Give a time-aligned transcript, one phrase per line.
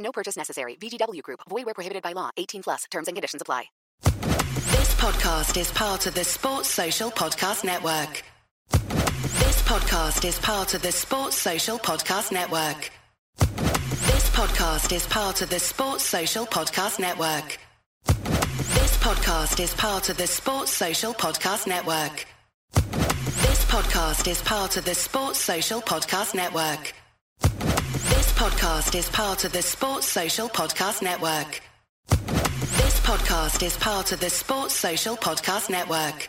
[0.00, 0.76] No purchase necessary.
[0.76, 1.40] VGW Group.
[1.48, 2.30] Void where prohibited by law.
[2.36, 2.84] 18 plus.
[2.90, 3.64] Terms and conditions apply.
[4.02, 8.22] This podcast is part of the Sports Social Podcast Network.
[8.70, 12.90] This podcast is part of the Sports Social Podcast Network.
[13.36, 17.58] This podcast is part of the Sports Social Podcast Network.
[18.04, 22.26] This podcast is part of the Sports Social Podcast Network.
[22.72, 26.94] This podcast is part of the Sports Social Podcast Network.
[27.40, 31.60] This podcast is part of the Sports Social Podcast Network.
[32.08, 36.28] This podcast is part of the Sports Social Podcast Network.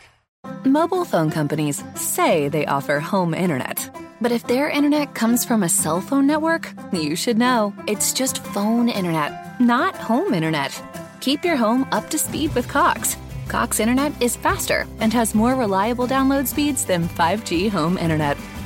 [0.64, 3.90] Mobile phone companies say they offer home internet.
[4.20, 7.74] But if their internet comes from a cell phone network, you should know.
[7.86, 10.80] It's just phone internet, not home internet.
[11.20, 13.16] Keep your home up to speed with Cox.
[13.48, 18.36] Cox internet is faster and has more reliable download speeds than 5G home internet.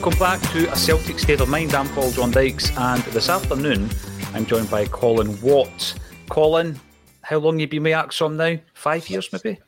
[0.00, 1.74] Welcome back to A Celtic State of Mind.
[1.74, 3.90] I'm Paul John Dykes, and this afternoon
[4.32, 5.94] I'm joined by Colin Watt.
[6.30, 6.78] Colin,
[7.22, 8.60] how long you been with ACSOM now?
[8.74, 9.58] Five years, maybe?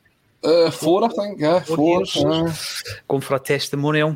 [0.41, 1.41] Uh, four, I think.
[1.41, 2.47] Yeah, Four four.
[2.47, 2.53] uh,
[3.09, 4.15] Going for a testimonial.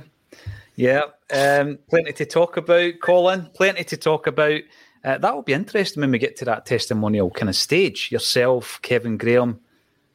[0.78, 1.02] Yeah,
[1.34, 3.50] um, plenty to talk about, Colin.
[3.54, 4.62] Plenty to talk about.
[5.04, 8.10] Uh, that will be interesting when we get to that testimonial kind of stage.
[8.10, 9.60] Yourself, Kevin Graham,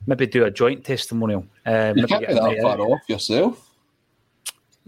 [0.07, 1.45] maybe do a joint testimonial.
[1.67, 2.81] Uh, you can't be that far out.
[2.81, 3.67] off yourself.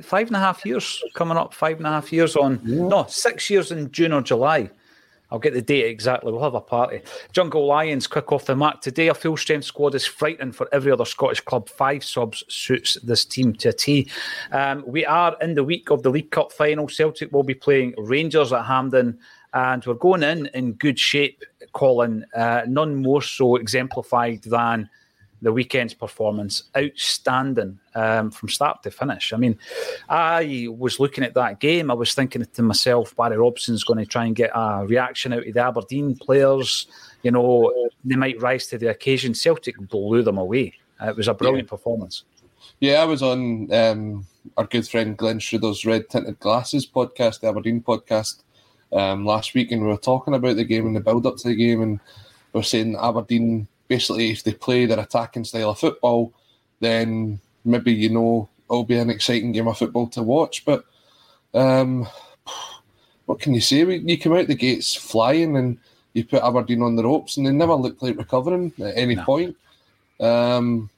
[0.01, 1.53] Five and a half years coming up.
[1.53, 2.61] Five and a half years on.
[2.65, 4.71] No, six years in June or July.
[5.33, 6.31] I'll get the date exactly.
[6.31, 7.01] We'll have a party.
[7.33, 9.09] Jungle Lions quick off the mark today.
[9.09, 11.71] A full strength squad is frightening for every other Scottish club.
[11.71, 14.11] Five subs suits this team to a T.
[14.51, 16.87] Um, we are in the week of the League Cup final.
[16.87, 19.19] Celtic will be playing Rangers at Hampden,
[19.55, 21.43] and we're going in in good shape.
[21.73, 24.91] Colin, uh, none more so exemplified than
[25.43, 26.63] the weekend's performance.
[26.77, 29.33] Outstanding um, from start to finish.
[29.33, 29.59] I mean,
[30.09, 31.91] I was looking at that game.
[31.91, 35.47] I was thinking to myself, Barry Robson's going to try and get a reaction out
[35.47, 36.87] of the Aberdeen players.
[37.23, 37.73] You know,
[38.05, 39.35] they might rise to the occasion.
[39.35, 40.75] Celtic blew them away.
[41.01, 42.23] It was a brilliant performance.
[42.79, 44.27] Yeah, I was on um,
[44.57, 48.43] our good friend Glenn Schroeder's Red Tinted Glasses podcast, the Aberdeen podcast,
[48.93, 51.49] um, last week, and we were talking about the game and the build up to
[51.49, 52.01] the game, and
[52.53, 56.33] we are saying Aberdeen basically, if they play their attacking style of football,
[56.81, 60.65] then maybe you know it'll be an exciting game of football to watch.
[60.65, 60.87] But
[61.53, 62.09] um,
[63.27, 63.85] what can you say?
[63.85, 65.79] You come out the gates flying, and
[66.15, 69.57] you put Aberdeen on the ropes, and they never looked like recovering at any point.
[70.21, 70.89] Um,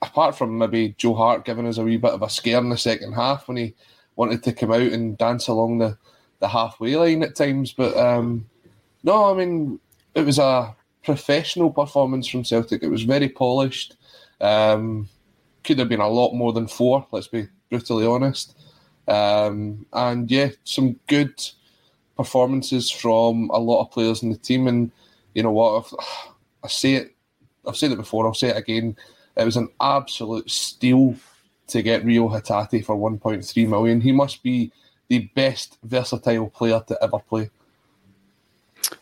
[0.00, 2.78] apart from maybe Joe Hart giving us a wee bit of a scare in the
[2.78, 3.74] second half when he
[4.14, 5.98] wanted to come out and dance along the,
[6.38, 7.74] the halfway line at times.
[7.74, 8.46] But um,
[9.02, 9.80] no, I mean,
[10.14, 10.75] it was a
[11.06, 12.82] professional performance from Celtic.
[12.82, 13.96] It was very polished.
[14.40, 15.08] Um,
[15.64, 18.58] could have been a lot more than four, let's be brutally honest.
[19.08, 21.34] Um, and yeah, some good
[22.16, 24.66] performances from a lot of players in the team.
[24.66, 24.90] And
[25.32, 25.78] you know what?
[25.78, 26.06] I've,
[26.64, 27.14] I say it,
[27.66, 28.96] I've said it before, I'll say it again.
[29.36, 31.14] It was an absolute steal
[31.68, 34.00] to get Reo Hatate for 1.3 million.
[34.00, 34.72] He must be
[35.08, 37.50] the best versatile player to ever play.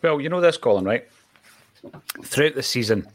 [0.02, 1.08] Well, you know this, Colin, right?
[2.22, 3.06] Throughout the season,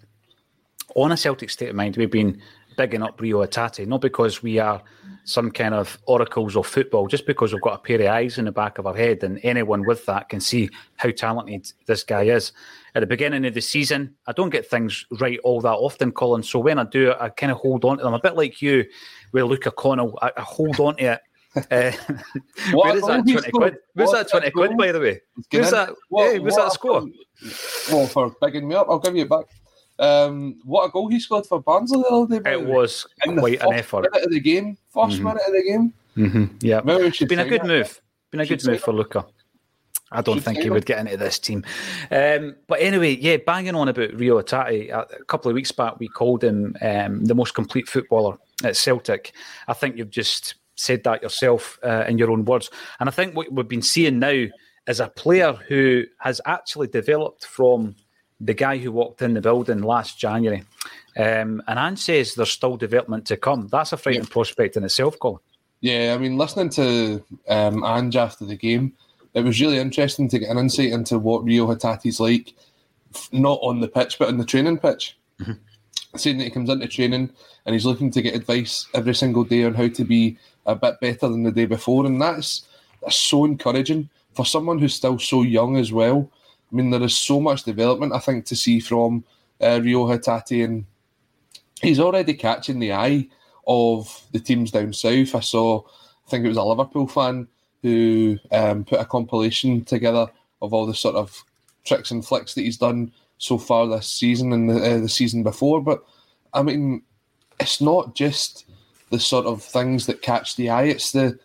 [0.95, 2.41] on a Celtic state of mind, we've been
[2.77, 4.81] bigging up Reo Hatate, not because we are
[5.25, 8.45] some kind of oracles of football, just because we've got a pair of eyes in
[8.45, 12.23] the back of our head, and anyone with that can see how talented this guy
[12.23, 12.51] is.
[12.95, 16.41] At the beginning of the season, I don't get things right all that often, Colin.
[16.41, 18.85] So when I do, I kind of hold on to them, a bit like you
[19.31, 20.17] with Luca Connell.
[20.21, 21.21] I, I hold on to it.
[21.71, 21.91] Uh,
[22.73, 23.77] where is that 20 quid?
[23.93, 25.21] Where's that 20 quid, by the way?
[25.51, 27.01] Where's that, What- hey, where's that a score?
[27.01, 27.09] goal.
[27.91, 29.45] Well, for bigging me up, I'll give you it back.
[29.97, 32.39] Um, what a goal he scored for Barnsley the other day.
[32.39, 34.07] by It was In the quite an first effort.
[34.11, 35.23] Minute of the game, 1st Mhm.
[35.23, 35.93] minute of the game.
[36.17, 36.45] Mm-hmm.
[36.61, 37.67] Yeah, Maybe we it's been a sign good that.
[37.67, 38.01] move.
[38.31, 39.25] Been a Should good move sign for Luca.
[40.11, 40.73] I don't Should think he him.
[40.73, 41.63] would get into this team.
[42.09, 44.89] Um, but anyway, yeah, banging on about Reo Hatate.
[44.89, 48.75] A a couple of weeks back, we called him um, the most complete footballer at
[48.75, 49.33] Celtic.
[49.67, 52.69] I think you've just said that yourself uh, in your own words.
[52.99, 54.45] And I think what we've been seeing now
[54.87, 57.95] is a player who has actually developed from
[58.39, 60.63] the guy who walked in the building last January.
[61.17, 63.67] Um, and Ange says there's still development to come.
[63.67, 65.39] That's a frightening prospect in itself, Colin.
[65.81, 68.93] Yeah, I mean, listening to um, Ange after the game,
[69.33, 72.53] it was really interesting to get an insight into what Reo Hatate's like,
[73.31, 75.17] not on the pitch, but on the training pitch.
[76.15, 77.29] Saying that he comes into training
[77.65, 80.39] and he's looking to get advice every single day on how to be
[80.71, 82.05] a bit better than the day before.
[82.05, 82.67] And that's,
[83.01, 86.29] that's so encouraging for someone who's still so young as well.
[86.71, 89.23] I mean, there is so much development, I think, to see from
[89.59, 90.63] uh, Reo Hatate.
[90.63, 90.85] And
[91.81, 93.27] he's already catching the eye
[93.67, 95.35] of the teams down south.
[95.35, 97.47] I saw, I think it was a Liverpool fan
[97.81, 100.27] who um, put a compilation together
[100.61, 101.43] of all the sort of
[101.85, 105.43] tricks and flicks that he's done so far this season and the, uh, the season
[105.43, 105.81] before.
[105.81, 106.03] But
[106.53, 107.01] I mean,
[107.59, 108.65] it's not just
[109.09, 111.39] the sort of things that catch the eye; it's the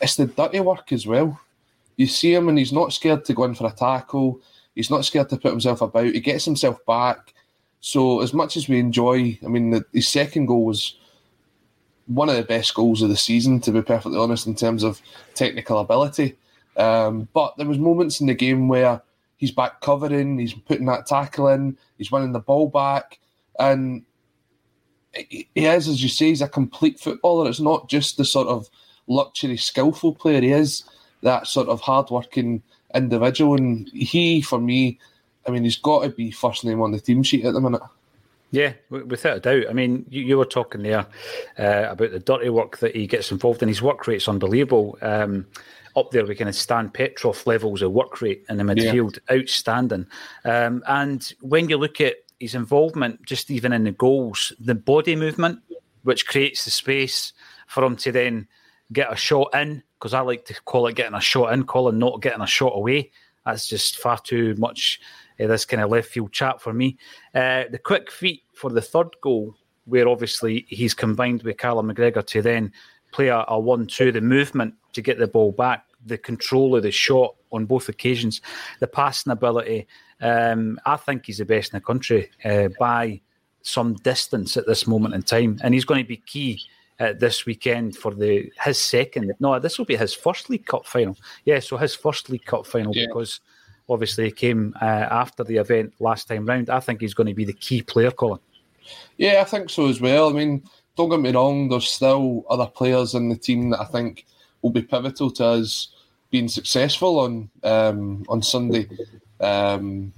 [0.00, 1.40] it's the dirty work as well.
[1.96, 4.40] You see him, and he's not scared to go in for a tackle.
[4.74, 6.06] He's not scared to put himself about.
[6.06, 7.34] He gets himself back.
[7.80, 10.96] So as much as we enjoy, I mean, the, his second goal was
[12.06, 15.00] one of the best goals of the season, to be perfectly honest, in terms of
[15.34, 16.36] technical ability.
[16.76, 19.02] Um, but there was moments in the game where
[19.36, 23.18] he's back covering, he's putting that tackle in, he's winning the ball back,
[23.58, 24.04] and
[25.14, 27.48] he is, as you say, he's a complete footballer.
[27.48, 28.68] It's not just the sort of
[29.06, 30.40] luxury, skillful player.
[30.40, 30.84] He is
[31.22, 32.62] that sort of hard-working
[32.94, 34.98] individual, and he, for me,
[35.46, 37.82] I mean, he's got to be first name on the team sheet at the minute.
[38.50, 39.64] Yeah, without a doubt.
[39.68, 41.06] I mean, you, you were talking there
[41.58, 43.68] uh, about the dirty work that he gets involved in.
[43.68, 44.96] His work rate's unbelievable.
[45.02, 45.46] Um,
[45.96, 50.06] up there we can of Stan Petrov levels of work rate in the midfield, outstanding.
[50.44, 55.16] Um, and when you look at his involvement, just even in the goals, the body
[55.16, 55.60] movement,
[56.02, 57.32] which creates the space
[57.66, 58.46] for him to then
[58.92, 61.98] get a shot in, because I like to call it getting a shot in, Colin,
[61.98, 63.10] not getting a shot away.
[63.44, 65.00] That's just far too much
[65.40, 66.96] uh, this kind of left field chat for me.
[67.34, 69.54] Uh, the quick feet for the third goal,
[69.86, 72.72] where obviously he's combined with Callum McGregor to then
[73.10, 76.90] play a, a one-two, the movement to get the ball back, the control of the
[76.90, 78.40] shot on both occasions,
[78.80, 79.86] the passing ability.
[80.20, 83.20] Um, I think he's the best in the country uh, by
[83.62, 86.60] some distance at this moment in time, and he's going to be key
[87.00, 89.32] uh, this weekend for the his second.
[89.40, 91.16] No, this will be his first League Cup final.
[91.44, 93.06] Yeah, so his first League Cup final Yeah.
[93.06, 93.40] because
[93.88, 96.70] obviously he came uh, after the event last time round.
[96.70, 98.40] I think he's going to be the key player, Colin.
[99.16, 100.30] Yeah, I think so as well.
[100.30, 100.62] I mean,
[100.96, 104.26] don't get me wrong, there's still other players in the team that I think
[104.62, 105.88] will be pivotal to us
[106.30, 108.88] being successful on um, on Sunday,
[109.40, 110.12] um,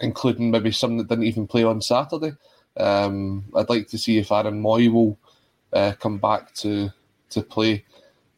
[0.00, 2.32] including maybe some that didn't even play on Saturday.
[2.76, 5.18] Um, I'd like to see if Aaron Mooy will
[5.72, 6.92] uh, come back to
[7.30, 7.84] to play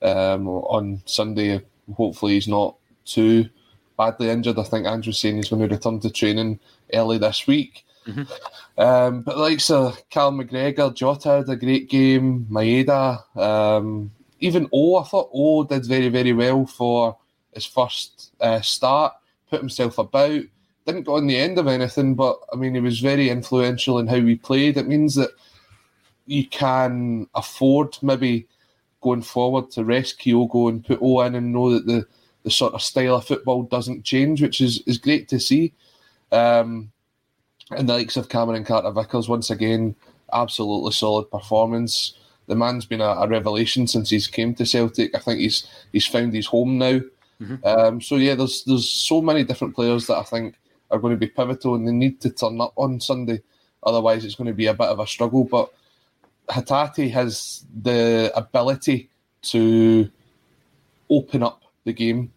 [0.02, 1.60] um, on Sunday.
[1.94, 3.48] Hopefully, he's not too
[3.96, 4.58] badly injured.
[4.58, 6.58] I think Andrew's saying he's going to return to training
[6.94, 7.84] early this week.
[8.78, 12.46] Um, but like so, Cal McGregor, Jota had a great game.
[12.50, 17.18] Maeda, um, even O, I thought O did very very well for
[17.52, 19.12] his first uh, start.
[19.50, 20.42] Put himself about.
[20.86, 24.06] Didn't go on the end of anything, but I mean he was very influential in
[24.06, 24.76] how he played.
[24.76, 25.30] It means that
[26.26, 28.46] you can afford maybe
[29.00, 32.06] going forward to rest Kyogo and put O in and know that the,
[32.44, 35.72] the sort of style of football doesn't change, which is, is great to see.
[36.30, 36.92] Um,
[37.70, 39.94] and the likes of Cameron Carter Vickers, once again,
[40.32, 42.14] absolutely solid performance.
[42.46, 45.14] The man's been a, a, revelation since he's came to Celtic.
[45.14, 47.00] I think he's he's found his home now.
[47.40, 47.66] Mm-hmm.
[47.66, 50.56] Um, so yeah, there's there's so many different players that I think
[50.90, 53.42] are going to be pivotal, and they need to turn up on Sunday.
[53.82, 55.44] Otherwise, it's going to be a bit of a struggle.
[55.44, 55.72] But
[56.48, 59.08] Hatate has the ability
[59.42, 60.10] to
[61.08, 62.32] open up the game.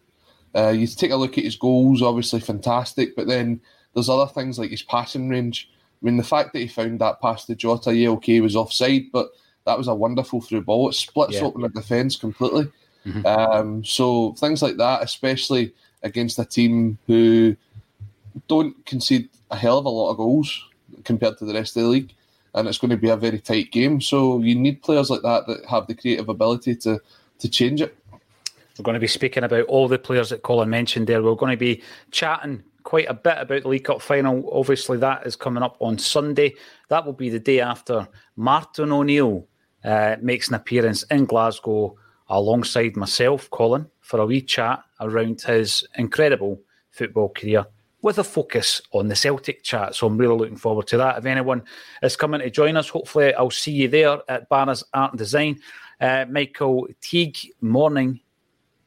[0.54, 3.60] Uh, you take a look at his goals, obviously fantastic, but then
[3.92, 5.70] there's other things like his passing range.
[6.02, 9.06] I mean, the fact that he found that pass to Jota, yeah, okay, was offside,
[9.12, 9.30] but
[9.66, 10.88] that was a wonderful through ball.
[10.88, 11.42] It splits yeah.
[11.42, 12.70] open the defence completely.
[13.06, 13.26] Mm-hmm.
[13.26, 17.56] Um, so things like that, especially against a team who
[18.48, 20.64] don't concede a hell of a lot of goals
[21.04, 22.12] compared to the rest of the league,
[22.54, 24.00] and it's going to be a very tight game.
[24.00, 27.00] So you need players like that that have the creative ability to
[27.38, 27.96] to change it.
[28.78, 31.22] We're going to be speaking about all the players that Colin mentioned there.
[31.22, 34.48] We're going to be chatting quite a bit about the League Cup final.
[34.52, 36.54] Obviously, that is coming up on Sunday.
[36.88, 39.46] That will be the day after Martin O'Neill
[39.84, 41.96] uh, makes an appearance in Glasgow
[42.28, 47.66] alongside myself, Colin, for a wee chat around his incredible football career
[48.02, 49.94] with a focus on the Celtic chat.
[49.94, 51.16] So I'm really looking forward to that.
[51.16, 51.62] If anyone
[52.02, 55.58] is coming to join us, hopefully I'll see you there at Barra's Art and Design.
[55.98, 58.20] Uh, Michael Teague, morning,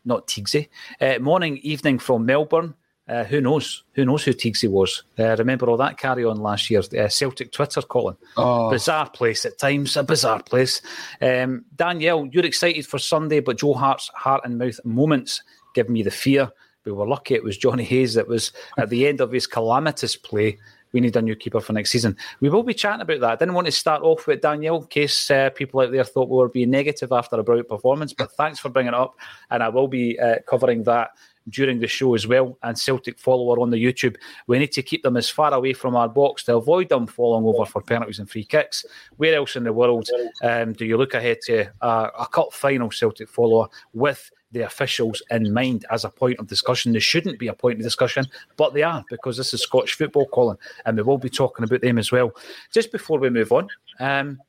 [0.05, 0.69] not Teagsy,
[1.01, 2.75] uh, morning, evening from Melbourne.
[3.07, 3.83] Uh, who knows?
[3.93, 5.03] Who knows who Teagsy was?
[5.17, 6.81] Uh, remember all that carry on last year?
[6.97, 8.17] Uh, Celtic Twitter, Colin.
[8.35, 8.69] Oh.
[8.69, 10.81] Bizarre place at times, a bizarre place.
[11.21, 15.41] Um, Danielle, you're excited for Sunday, but Joe Hart's heart and mouth moments
[15.73, 16.51] give me the fear.
[16.83, 20.15] We were lucky it was Jonny Hayes that was at the end of his calamitous
[20.15, 20.57] play.
[20.93, 22.15] We need a new keeper for next season.
[22.39, 23.31] We will be chatting about that.
[23.31, 26.29] I didn't want to start off with Danielle in case uh, people out there thought
[26.29, 29.15] we were being negative after a brilliant performance, but thanks for bringing it up.
[29.51, 31.11] And I will be uh, covering that
[31.49, 32.57] during the show as well.
[32.63, 35.95] And Celtic follower on the YouTube, we need to keep them as far away from
[35.95, 38.85] our box to avoid them falling over for penalties and free kicks.
[39.17, 40.09] Where else in the world
[40.43, 44.31] um, do you look ahead to a, a cup final Celtic follower with?
[44.51, 46.93] the officials in mind as a point of discussion.
[46.93, 48.25] They shouldn't be a point of discussion,
[48.55, 51.81] but they are because this is Scottish football, Colin, and we will be talking about
[51.81, 52.31] them as well.
[52.73, 53.67] Just before we move on,
[53.99, 54.39] um,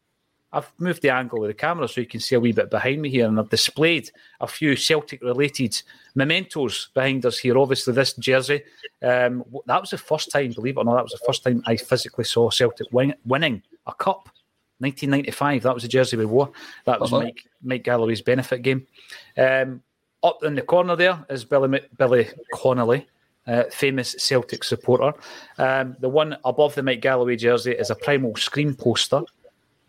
[0.53, 3.03] I've moved the angle of the camera so you can see a wee bit behind
[3.03, 5.81] me here, and I've displayed a few Celtic related
[6.15, 7.59] mementos behind us here.
[7.59, 8.63] Obviously, this jersey,
[9.03, 11.63] um, that was the first time, believe it or not, that was the first time
[11.67, 14.31] I physically saw Celtic win- winning a cup.
[14.81, 16.51] 1995, that was the jersey we wore.
[16.85, 17.25] That was uh-huh.
[17.25, 18.87] Mike, Mike Galloway's benefit game.
[19.37, 19.83] Um,
[20.23, 23.07] up in the corner there is Billy, Billy Connolly,
[23.47, 25.13] uh, famous Celtic supporter.
[25.59, 29.23] Um, the one above the Mike Galloway jersey is a Primal Scream poster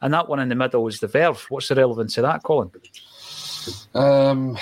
[0.02, 1.46] and that one in the middle is the Verve.
[1.50, 2.72] What's the relevance of that, Colin?
[3.94, 4.58] Um,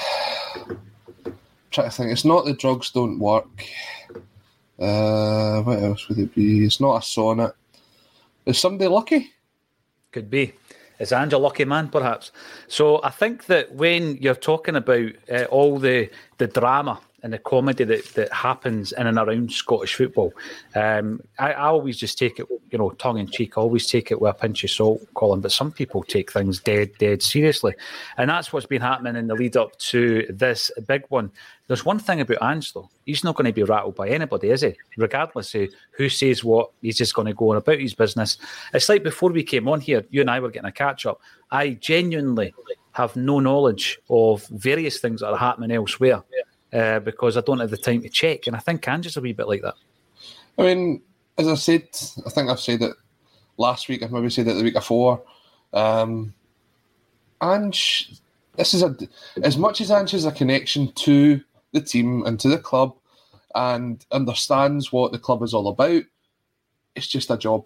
[1.71, 2.11] try to think.
[2.11, 3.47] It's not the drugs don't work.
[4.79, 6.65] Uh, what else would it be?
[6.65, 7.55] It's not a sonnet.
[8.45, 9.31] Is somebody lucky?
[10.11, 10.53] Could be.
[10.99, 12.31] Is Angel lucky man, perhaps?
[12.67, 17.39] So I think that when you're talking about uh, all the the drama and the
[17.39, 20.31] comedy that, that happens in and around Scottish football.
[20.75, 23.57] Um, I, I, always just take it, you know, tongue in cheek.
[23.57, 25.41] I always take it with a pinch of salt, Colin.
[25.41, 27.73] But some people take things dead, dead seriously,
[28.17, 31.31] and that's what's been happening in the lead up to this big one.
[31.67, 32.89] There's one thing about Ange, though.
[33.05, 34.75] He's not going to be rattled by anybody, is he?
[34.95, 38.37] Regardless of who says what, he's just going to go on about his business.
[38.73, 41.19] It's like before we came on here, you and I were getting a catch up.
[41.51, 42.53] I genuinely
[42.93, 46.23] have no knowledge of various things that are happening elsewhere.
[46.73, 48.45] Uh, because I don't have the time to check.
[48.45, 49.75] And I think Ange's a wee bit like that.
[50.57, 51.01] I mean,
[51.37, 51.87] as I said,
[52.25, 52.93] I think I've said it
[53.57, 54.03] last week.
[54.03, 55.21] I've maybe said it the week before.
[55.71, 56.33] Um,
[57.41, 58.19] Ange,
[58.57, 58.95] this is a
[59.43, 61.39] as much as Ange has a connection to
[61.71, 62.95] the team and to the club,
[63.55, 66.03] and understands what the club is all about.
[66.95, 67.65] It's just a job.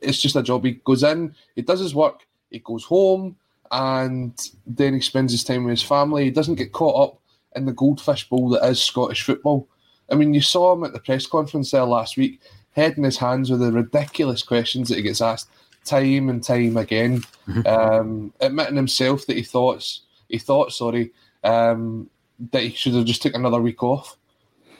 [0.00, 0.64] It's just a job.
[0.64, 3.36] He goes in, he does his work, he goes home,
[3.70, 6.24] and then he spends his time with his family.
[6.24, 7.20] He doesn't get caught up
[7.54, 9.68] in the goldfish bowl that is Scottish football.
[10.10, 12.40] I mean, you saw him at the press conference there last week,
[12.72, 15.48] head in his hands with the ridiculous questions that he gets asked
[15.84, 17.66] time and time again, mm-hmm.
[17.66, 19.86] um, admitting himself that he thought
[20.28, 21.12] he thought sorry
[21.44, 22.08] um,
[22.50, 24.16] that he should have just took another week off.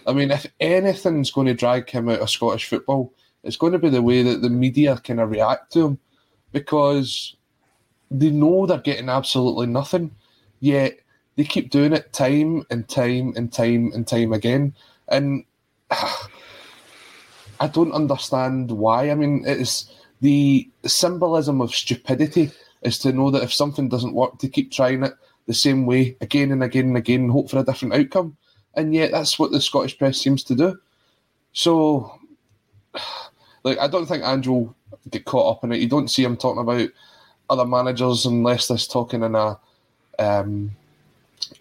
[0.07, 3.13] I mean, if anything's going to drag him out of Scottish football,
[3.43, 5.99] it's going to be the way that the media kind of react to him
[6.53, 7.37] because
[8.11, 10.15] they know they're getting absolutely nothing.
[10.61, 10.99] Yet
[11.37, 14.75] they keep doing it time and time and time and time again.
[15.09, 15.45] And
[15.91, 19.11] I don't understand why.
[19.11, 22.51] I mean, it's the symbolism of stupidity
[22.83, 25.15] is to know that if something doesn't work, to keep trying it,
[25.47, 28.37] the same way again and again and again and hope for a different outcome.
[28.75, 30.79] And yet that's what the Scottish press seems to do.
[31.53, 32.19] So,
[33.65, 34.75] like, I don't think Andrew
[35.11, 35.81] get caught up in it.
[35.81, 36.89] You don't see him talking about
[37.51, 39.59] other managers unless they're talking in a
[40.19, 40.75] um,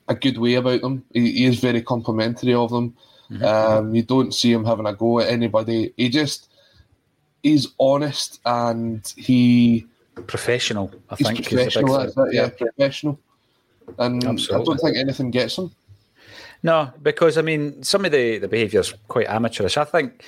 [0.07, 1.03] a good way about them.
[1.13, 2.95] He, he is very complimentary of them.
[3.31, 3.43] Mm-hmm.
[3.43, 5.93] Um, you don't see him having a go at anybody.
[5.97, 6.49] He just
[7.41, 9.87] he's honest and he
[10.27, 10.91] professional.
[11.09, 11.99] I he's think professional.
[11.99, 12.43] It, yeah.
[12.43, 13.19] yeah, professional.
[13.97, 14.61] And Absolutely.
[14.61, 15.71] I don't think anything gets him.
[16.61, 19.77] No, because I mean, some of the the behaviour is quite amateurish.
[19.77, 20.23] I think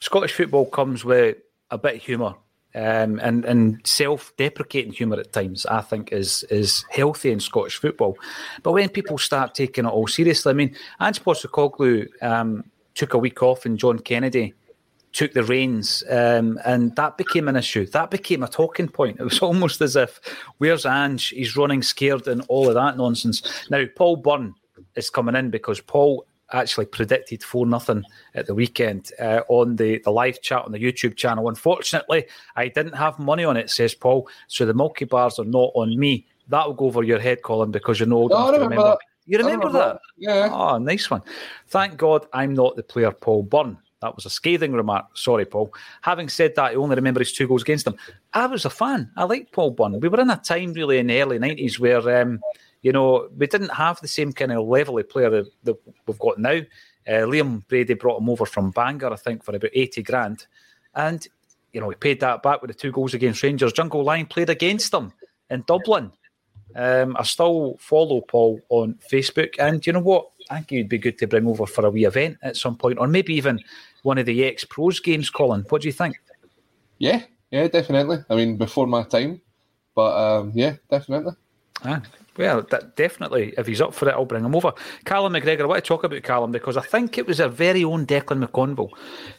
[0.00, 1.36] Scottish football comes with
[1.70, 2.34] a bit of humour
[2.78, 8.16] um, and and self-deprecating humour at times, I think, is is healthy in Scottish football.
[8.62, 13.18] But when people start taking it all seriously, I mean, Ange Postecoglou um, took a
[13.18, 14.54] week off, and John Kennedy
[15.12, 17.84] took the reins, um, and that became an issue.
[17.86, 19.18] That became a talking point.
[19.18, 20.20] It was almost as if,
[20.58, 21.28] "Where's Ange?
[21.30, 23.42] He's running scared," and all of that nonsense.
[23.70, 24.54] Now, Paul Byrne
[24.94, 30.00] is coming in because Paul actually predicted 4 nothing at the weekend uh, on the,
[30.04, 31.48] the live chat on the YouTube channel.
[31.48, 32.26] Unfortunately,
[32.56, 35.98] I didn't have money on it, says Paul, so the Milky Bars are not on
[35.98, 36.26] me.
[36.48, 38.82] That will go over your head, Colin, because you're not old enough to remember.
[38.82, 38.98] That.
[39.26, 40.00] You remember, remember that?
[40.16, 40.48] Yeah.
[40.50, 41.22] Oh, nice one.
[41.66, 43.76] Thank God I'm not the player Paul Byrne.
[44.00, 45.18] That was a scathing remark.
[45.18, 45.74] Sorry, Paul.
[46.02, 47.96] Having said that, I only remember his two goals against them.
[48.32, 49.10] I was a fan.
[49.16, 50.00] I liked Paul Byrne.
[50.00, 52.40] We were in a time really in the early 90s where um,
[52.82, 56.38] you know, we didn't have the same kind of level of player that, we've got
[56.38, 56.60] now.
[57.06, 60.46] Uh, Liam Brady brought him over from Bangor, I think, for about 80 grand.
[60.94, 61.26] And,
[61.72, 63.72] you know, he paid that back with the two goals against Rangers.
[63.72, 65.12] Jungle Lion played against them
[65.50, 66.12] in Dublin.
[66.76, 69.54] Um, I still follow Paul on Facebook.
[69.58, 70.28] And you know what?
[70.50, 72.98] I think it'd be good to bring over for a wee event at some point,
[72.98, 73.60] or maybe even
[74.02, 75.64] one of the ex pros games, Colin.
[75.68, 76.16] What do you think?
[76.98, 78.18] Yeah, yeah, definitely.
[78.28, 79.40] I mean, before my time,
[79.94, 81.34] but um, yeah, definitely.
[81.84, 82.02] Ah,
[82.38, 84.72] well, that definitely, if he's up for it, I'll bring him over.
[85.04, 87.84] Callum McGregor, I want to talk about Callum because I think it was our very
[87.84, 88.92] own Declan McConville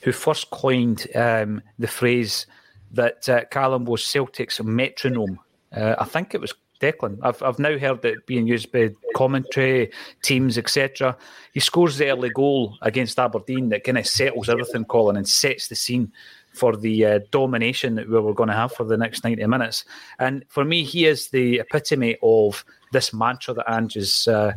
[0.04, 2.46] who first coined um, the phrase
[2.92, 5.40] that uh, Callum was Celtic's metronome.
[5.72, 7.20] Uh, I think it was Declan.
[7.22, 11.16] I've, I've now heard it being used by commentary, teams, etc.
[11.54, 15.68] He scores the early goal against Aberdeen that kind of settles everything, Colin, and sets
[15.68, 16.12] the scene
[16.60, 19.86] for the uh, domination that we were going to have for the next 90 minutes.
[20.20, 24.52] And for me, he is the epitome of this mantra that Ange has, uh,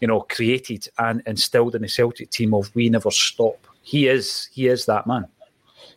[0.00, 4.48] you know, created and instilled in the Celtic team of "We never stop." He is,
[4.52, 5.26] he is that man.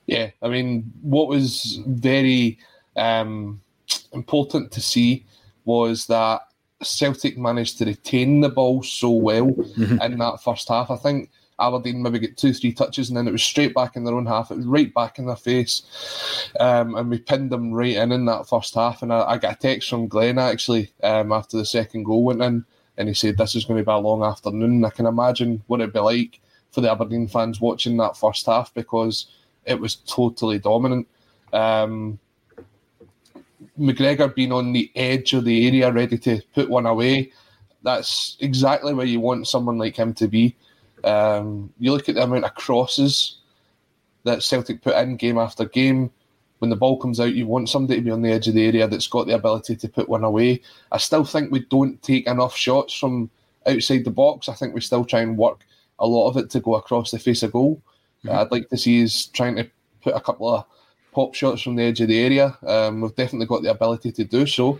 [0.07, 2.57] Yeah, I mean, what was very
[2.95, 3.61] um,
[4.13, 5.25] important to see
[5.65, 6.41] was that
[6.81, 10.01] Celtic managed to retain the ball so well mm-hmm.
[10.01, 10.91] in that first half.
[10.91, 11.29] I think
[11.59, 14.25] Aberdeen maybe get two, three touches, and then it was straight back in their own
[14.25, 14.51] half.
[14.51, 15.83] It was right back in their face,
[16.59, 19.01] um, and we pinned them right in in that first half.
[19.01, 22.41] And I, I got a text from Glenn actually um, after the second goal went
[22.41, 22.65] in,
[22.97, 24.83] and he said this is going to be a long afternoon.
[24.83, 26.41] I can imagine what it'd be like
[26.71, 29.27] for the Aberdeen fans watching that first half because
[29.65, 31.07] it was totally dominant.
[31.53, 32.19] Um,
[33.79, 37.31] McGregor being on the edge of the area, ready to put one away.
[37.83, 40.55] That's exactly where you want someone like him to be.
[41.05, 43.37] Um, you look at the amount of crosses
[44.23, 46.11] that Celtic put in game after game.
[46.59, 48.65] When the ball comes out, you want somebody to be on the edge of the
[48.65, 50.61] area that's got the ability to put one away.
[50.91, 53.29] I still think we don't take enough shots from
[53.67, 54.49] outside the box.
[54.49, 55.61] I think we still try and work
[55.99, 57.81] a lot of it to go across the face of goal.
[58.23, 58.37] Mm-hmm.
[58.37, 59.69] I'd like to see us trying to
[60.01, 60.65] put a couple of
[61.11, 62.57] pop shots from the edge of the area.
[62.65, 64.79] Um, we've definitely got the ability to do so.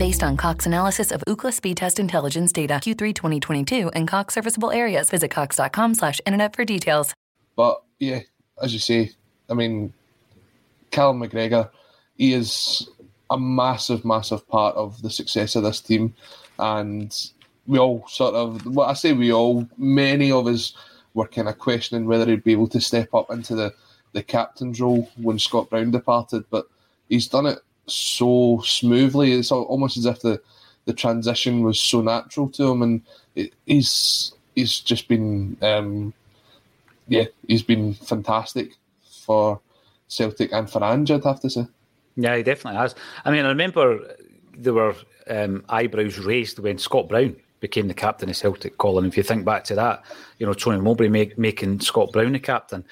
[0.00, 4.70] Based on Cox analysis of Ookla speed test intelligence data Q3 2022 and Cox serviceable
[4.70, 7.12] areas, visit cox.com slash internet for details.
[7.54, 8.20] But yeah,
[8.62, 9.10] as you say,
[9.50, 9.92] I mean,
[10.90, 11.68] Callum McGregor,
[12.16, 12.88] he is
[13.28, 16.14] a massive, massive part of the success of this team.
[16.58, 17.14] And
[17.66, 20.72] we all sort of, well, I say we all, many of us
[21.12, 23.74] were kind of questioning whether he'd be able to step up into the,
[24.14, 26.44] the captain's role when Scott Brown departed.
[26.48, 26.64] But
[27.10, 29.32] he's done it so smoothly.
[29.32, 30.40] It's almost as if the,
[30.84, 32.82] the transition was so natural to him.
[32.82, 33.02] And
[33.34, 36.12] it, he's he's just been, um,
[37.08, 38.72] yeah, he's been fantastic
[39.24, 39.60] for
[40.08, 41.66] Celtic and for Ange, I'd have to say.
[42.16, 42.94] Yeah, he definitely has.
[43.24, 44.16] I mean, I remember
[44.56, 44.94] there were
[45.28, 49.06] um, eyebrows raised when Scott Brown became the captain of Celtic, Colin.
[49.06, 50.02] If you think back to that,
[50.38, 52.84] you know, Tony Mowbray make, making Scott Brown the captain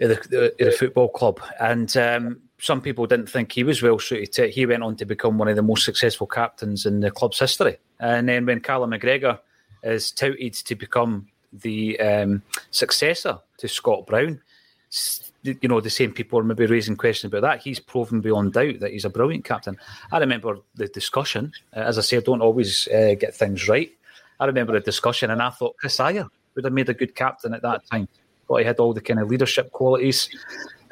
[0.00, 1.40] of the, the, the football club.
[1.60, 4.54] And um, some people didn't think he was well suited to it.
[4.54, 7.76] He went on to become one of the most successful captains in the club's history.
[8.00, 9.38] And then when Callum McGregor
[9.82, 14.40] is touted to become the um, successor to Scott Brown,
[15.42, 17.62] you know, the same people are maybe raising questions about that.
[17.62, 19.76] He's proven beyond doubt that he's a brilliant captain.
[20.10, 21.52] I remember the discussion.
[21.76, 23.92] Uh, as I say, I don't always uh, get things right.
[24.40, 27.52] I remember the discussion, and I thought Chris Ajer would have made a good captain
[27.52, 28.08] at that time.
[28.48, 30.30] Thought he had all the kind of leadership qualities.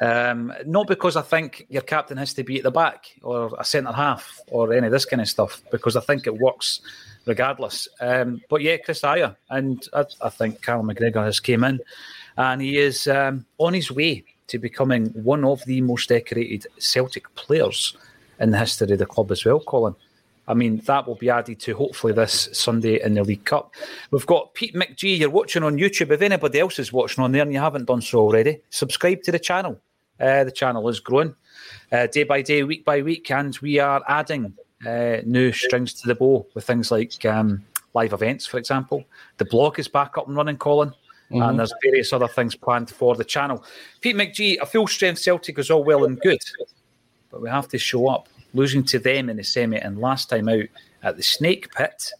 [0.03, 3.63] Um, not because I think your captain has to be at the back or a
[3.63, 6.81] centre half or any of this kind of stuff, because I think it works
[7.25, 7.87] regardless.
[8.01, 11.79] Um, but yeah, Chris Ajer, and I, I think Carl McGregor has came in,
[12.35, 17.33] and he is um, on his way to becoming one of the most decorated Celtic
[17.35, 17.95] players
[18.41, 19.95] in the history of the club as well, Colin.
[20.49, 23.73] I mean, that will be added to hopefully this Sunday in the League Cup.
[24.11, 26.11] We've got Pete McGee, you're watching on YouTube.
[26.11, 29.31] If anybody else is watching on there and you haven't done so already, subscribe to
[29.31, 29.79] the channel.
[30.19, 31.35] Uh, the channel is growing
[31.91, 34.53] uh, day by day, week by week, and we are adding
[34.85, 39.03] uh, new strings to the bow with things like um, live events, for example.
[39.37, 40.93] The blog is back up and running, Colin.
[41.31, 41.41] Mm-hmm.
[41.41, 43.63] And there's various other things planned for the channel.
[44.01, 46.41] Pete McGee, a full strength Celtic is all well and good,
[47.31, 48.27] but we have to show up.
[48.55, 50.65] Losing to them in the semi and last time out
[51.01, 52.11] at the Snake Pit,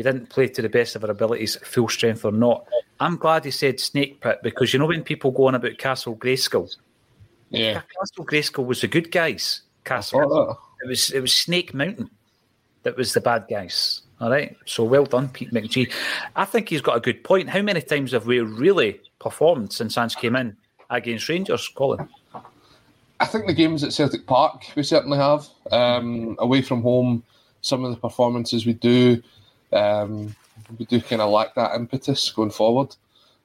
[0.00, 2.66] we didn't play to the best of our abilities, full strength or not.
[3.00, 6.16] I'm glad he said Snake Pit because you know when people go on about Castle
[6.16, 6.74] Grayskull,
[7.50, 9.60] yeah, Castle Grayskull was the good guys.
[9.84, 12.08] Castle, it was it was Snake Mountain
[12.82, 14.00] that was the bad guys.
[14.22, 14.56] All right.
[14.64, 15.92] So well done, Pete McGee.
[16.34, 17.50] I think he's got a good point.
[17.50, 20.56] How many times have we really performed since Ange came in
[20.88, 22.08] against Rangers, Colin?
[23.20, 25.46] I think the games at Celtic Park we certainly have.
[25.70, 27.22] Um, away from home,
[27.60, 29.22] some of the performances we do,
[29.72, 30.34] um,
[30.78, 32.94] we do kind of lack that impetus going forward.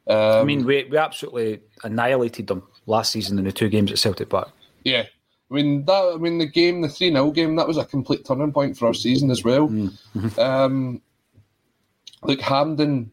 [0.08, 3.98] Um, I mean, we, we absolutely annihilated them last season in the two games at
[3.98, 4.52] Celtic Park.
[4.84, 5.04] Yeah,
[5.50, 6.12] I mean that.
[6.16, 8.88] I mean the game, the three 0 game, that was a complete turning point for
[8.88, 9.68] our season as well.
[9.68, 10.40] Mm-hmm.
[10.40, 11.02] Um,
[12.24, 13.12] look, Hampden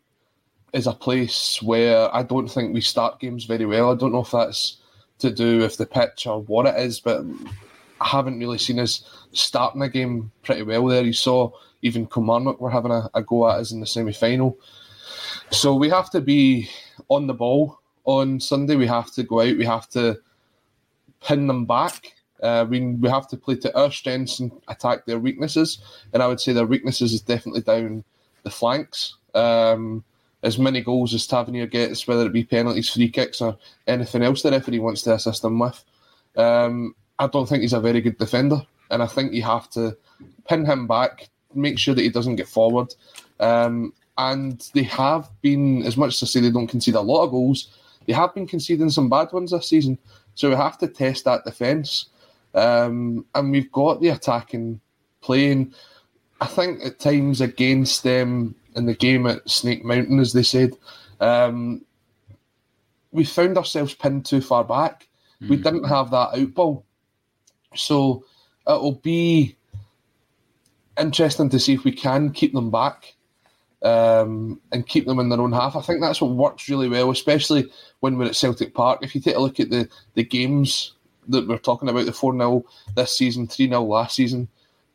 [0.73, 3.93] is a place where I don't think we start games very well.
[3.93, 4.79] I don't know if that's
[5.19, 7.25] to do with the pitch or what it is, but
[8.05, 11.03] Haven't really seen us starting a game pretty well there.
[11.03, 11.51] You saw
[11.83, 14.59] even Kilmarnock were having a, a go at us in the semi final.
[15.51, 16.69] So we have to be
[17.09, 18.77] on the ball on Sunday.
[18.77, 19.57] We have to go out.
[19.57, 20.19] We have to
[21.25, 22.15] pin them back.
[22.43, 25.79] Uh, we, we have to play to our strengths and attack their weaknesses.
[26.13, 28.05] And I would say their weaknesses is definitely down
[28.43, 29.17] the flanks.
[29.35, 30.05] Um,
[30.43, 34.43] as many goals as Tavernier gets, whether it be penalties, free kicks, or anything else
[34.43, 35.85] the referee wants to assist them with.
[36.37, 39.97] Um, I don't think he's a very good defender, and I think you have to
[40.49, 42.95] pin him back, make sure that he doesn't get forward.
[43.39, 47.25] Um, and they have been, as much as I say they don't concede a lot
[47.25, 47.69] of goals,
[48.07, 49.99] they have been conceding some bad ones this season.
[50.35, 52.07] So we have to test that defence.
[52.55, 54.81] Um, and we've got the attacking
[55.21, 55.73] playing.
[56.41, 60.77] I think at times against them in the game at Snake Mountain, as they said,
[61.21, 61.85] um,
[63.13, 65.09] we found ourselves pinned too far back.
[65.41, 65.51] Mm.
[65.51, 66.85] We didn't have that out ball.
[67.75, 68.25] So
[68.67, 69.57] it'll be
[70.99, 73.15] interesting to see if we can keep them back
[73.83, 75.77] um, and keep them in their own half.
[75.77, 79.01] I think that's what works really well, especially when we're at Celtic Park.
[79.03, 80.95] If you take a look at the, the games
[81.29, 84.49] that we're talking about, the 4 0 this season, 3 0 last season,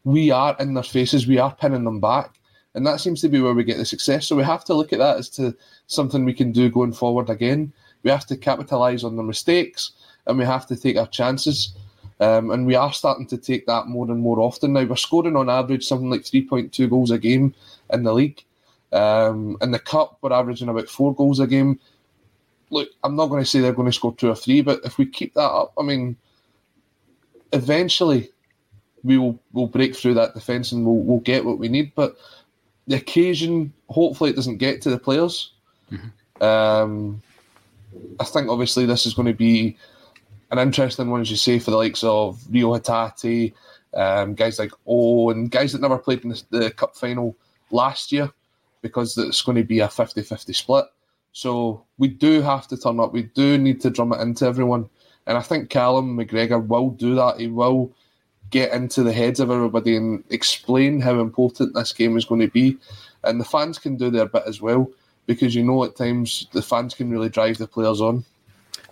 [0.04, 2.40] we are in their faces, we are pinning them back.
[2.76, 4.28] And that seems to be where we get the success.
[4.28, 5.56] So we have to look at that as to
[5.88, 7.74] something we can do going forward again.
[8.04, 9.94] We have to capitalise on the mistakes
[10.28, 11.76] and we have to take our chances.
[12.20, 14.84] Um, and we are starting to take that more and more often now.
[14.84, 17.54] We're scoring on average something like 3.2 goals a game
[17.92, 18.44] in the league.
[18.92, 21.80] Um, in the cup, we're averaging about four goals a game.
[22.70, 24.98] Look, I'm not going to say they're going to score two or three, but if
[24.98, 26.18] we keep that up, I mean,
[27.54, 28.30] eventually
[29.04, 31.94] we will will break through that defence and we'll, we'll get what we need.
[31.96, 32.18] But
[32.88, 35.52] the occasion, hopefully, it doesn't get to the players.
[35.92, 36.44] Mm-hmm.
[36.44, 37.22] Um,
[38.20, 39.78] I think obviously this is going to be
[40.52, 43.54] an interesting one, as you say, for the likes of Reo Hatate,
[43.94, 47.36] um, guys like O, and guys that never played in the, the cup final
[47.72, 48.32] last year
[48.82, 50.86] because it's going to be a 50 50 split.
[51.34, 53.14] So we do have to turn up.
[53.14, 54.90] We do need to drum it into everyone.
[55.26, 57.40] And I think Callum McGregor will do that.
[57.40, 57.92] He will
[58.50, 62.48] get into the heads of everybody and explain how important this game is going to
[62.48, 62.78] be.
[63.24, 64.90] And the fans can do their bit as well
[65.26, 68.24] because you know at times the fans can really drive the players on.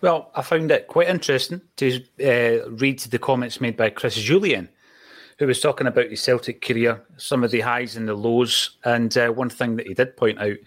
[0.06, 4.68] Well, I found it quite interesting to uh, read the comments made by Chris Jullien,
[5.40, 8.78] who was talking about his Celtic career, some of the highs and the lows.
[8.84, 10.58] And uh, one thing that he did point out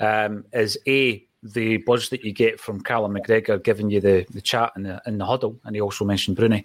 [0.00, 4.40] um, is A, the buzz that you get from Callum McGregor giving you the, the
[4.40, 5.56] chat in the, in the huddle.
[5.62, 6.64] And he also mentioned Broony,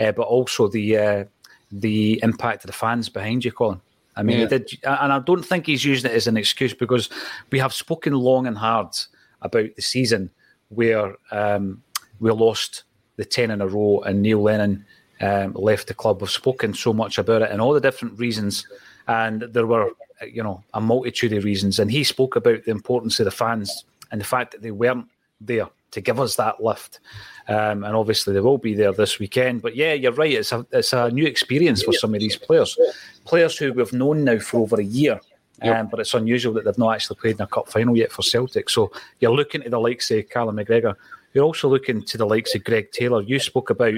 [0.00, 1.24] uh, but also the uh,
[1.70, 3.82] the impact of the fans behind you, Colin.
[4.16, 4.46] I mean, yeah.
[4.46, 7.10] did, and I don't think he's using it as an excuse because
[7.50, 8.96] we have spoken long and hard
[9.42, 10.30] about the season
[10.68, 11.82] where um,
[12.20, 12.84] we lost
[13.16, 14.84] the 10 in a row and Neil Lennon
[15.20, 16.20] um, left the club.
[16.20, 18.66] We've spoken so much about it and all the different reasons.
[19.06, 19.90] And there were,
[20.26, 21.78] you know, a multitude of reasons.
[21.78, 25.08] And he spoke about the importance of the fans and the fact that they weren't
[25.40, 27.00] there to give us that lift.
[27.48, 29.62] Um, and obviously they will be there this weekend.
[29.62, 30.32] But yeah, you're right.
[30.32, 32.78] It's a it's a new experience for some of these players,
[33.24, 35.20] players who we've known now for over a year.
[35.62, 35.76] Yep.
[35.76, 38.22] Um, but it's unusual that they've not actually played in a cup final yet for
[38.22, 38.68] Celtic.
[38.68, 38.90] So
[39.20, 40.94] you're looking to the likes of Callum McGregor.
[41.32, 43.22] You're also looking to the likes of Greg Taylor.
[43.22, 43.94] You spoke about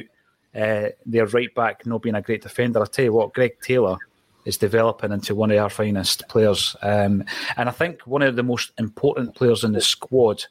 [0.55, 2.83] uh, their right back not being a great defender.
[2.83, 3.97] I tell you what, Greg Taylor
[4.45, 6.77] is developing into one of our finest players.
[6.83, 7.25] Um,
[7.57, 10.45] and I think one of the most important players in the squad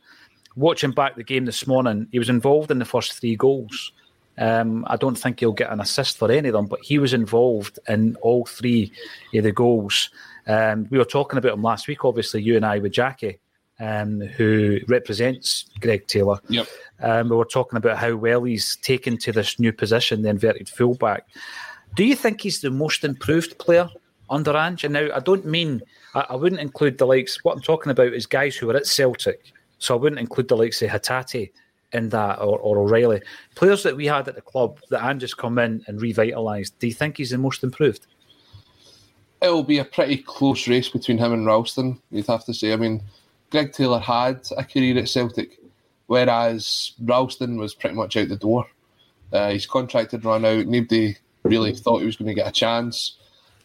[0.55, 3.91] watching back the game this morning, he was involved in the first three goals.
[4.37, 7.13] Um, I don't think he'll get an assist for any of them, but he was
[7.13, 8.91] involved in all three
[9.33, 10.09] of the goals.
[10.47, 13.39] Um, we were talking about him last week, obviously, you and I with Jackie,
[13.79, 16.39] um, who represents Greg Taylor.
[16.49, 16.67] Yep.
[17.01, 20.69] Um, we were talking about how well he's taken to this new position, the inverted
[20.69, 21.27] fullback.
[21.95, 23.89] Do you think he's the most improved player
[24.29, 24.83] under Ange?
[24.83, 25.81] And now, I don't mean,
[26.13, 28.85] I, I wouldn't include the likes, what I'm talking about is guys who are at
[28.85, 31.51] Celtic so I wouldn't include the likes of Hatate
[31.93, 33.21] in that or, or O'Riley.
[33.55, 36.73] Players that we had at the club that just come in and revitalised.
[36.79, 38.07] Do you think he's the most improved?
[39.41, 42.73] It'll be a pretty close race between him and Ralston, you'd have to say.
[42.73, 43.03] I mean,
[43.51, 45.59] Greg Taylor had a career at Celtic,
[46.07, 48.65] whereas Ralston was pretty much out the door.
[49.31, 50.67] Uh, his contract had run out.
[50.67, 53.17] Nobody really thought he was going to get a chance.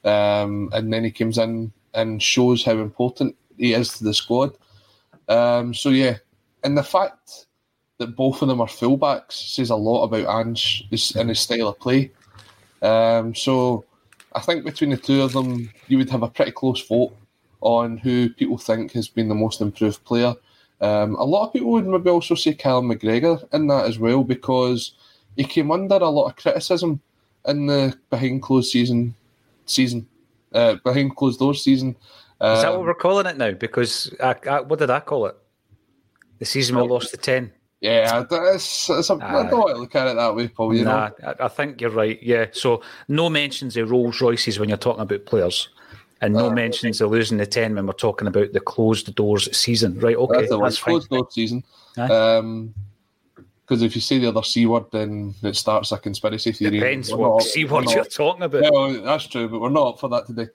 [0.05, 4.57] Um, and then he comes in and shows how important he is to the squad.
[5.29, 6.17] Um, so yeah,
[6.65, 7.47] and the fact
[7.99, 11.79] that both of them are fullbacks says a lot about Ange and his style of
[11.79, 12.11] play.
[12.83, 13.85] Um, so
[14.33, 17.17] I think between the two of them, you would have a pretty close vote
[17.61, 20.35] on who people think has been the most improved player.
[20.81, 24.25] Um, a lot of people would maybe also say Callum McGregor in that as well
[24.25, 24.93] because
[25.37, 27.01] he came under a lot of criticism
[27.47, 29.15] in the behind closed season
[29.67, 30.07] season
[30.53, 31.97] uh, behind closed doors season
[32.41, 33.53] um, Is that what um, we're calling it now?
[33.53, 35.37] Because I, I, what did I call it?
[36.39, 37.53] The season we lost to ten.
[37.81, 40.75] Yeah, it's, it's a, uh, I don't want to look at it that way, Paul.
[40.75, 41.35] You nah, know?
[41.41, 42.23] I, I think you're right.
[42.23, 45.71] Yeah, so no mentions of Rolls Royces when you're talking about players,
[46.21, 49.57] and no uh, mentions of losing the ten when we're talking about the closed doors
[49.57, 49.99] season.
[49.99, 50.15] Right?
[50.15, 51.65] Okay, that's, that's closed doors season.
[51.97, 52.75] Um,
[53.63, 56.81] because if you say the other C word, then it starts a conspiracy theory.
[56.81, 58.65] Depends what C word you're talking about.
[58.65, 60.49] Yeah, that's true, but we're not up for that today.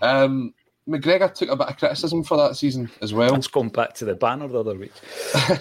[0.00, 0.54] Um,
[0.88, 3.32] McGregor took a bit of criticism for that season as well.
[3.32, 4.92] Let's go back to the banner the other week.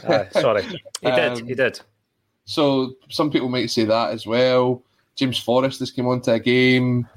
[0.07, 0.69] uh, sorry, he
[1.01, 1.39] did.
[1.39, 1.79] Um, he did.
[2.45, 4.81] So some people might say that as well.
[5.15, 7.07] James Forrest has come onto a game.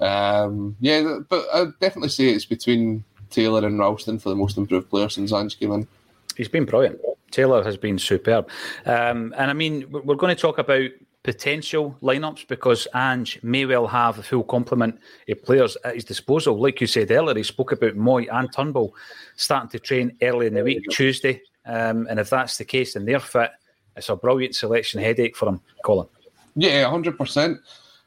[0.00, 4.88] Um, yeah, but I'd definitely say it's between Taylor and Ralston for the most improved
[4.88, 5.88] player since Ange came in.
[6.36, 7.00] He's been brilliant.
[7.30, 8.48] Taylor has been superb.
[8.86, 10.88] Um, and I mean, we're going to talk about
[11.28, 16.58] potential lineups because Ange may well have a full complement of players at his disposal.
[16.58, 18.94] Like you said earlier, he spoke about Mooy and Turnbull
[19.36, 21.42] starting to train early in the week, Tuesday.
[21.66, 23.50] Um, and if that's the case and they're fit,
[23.94, 26.08] it's a brilliant selection headache for him, Colin.
[26.56, 27.58] Yeah, 100%.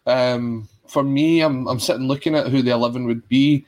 [0.07, 3.67] Um, for me, I'm, I'm sitting looking at who the 11 would be.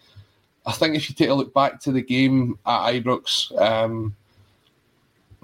[0.66, 4.16] I think if you take a look back to the game at Ibrox, um,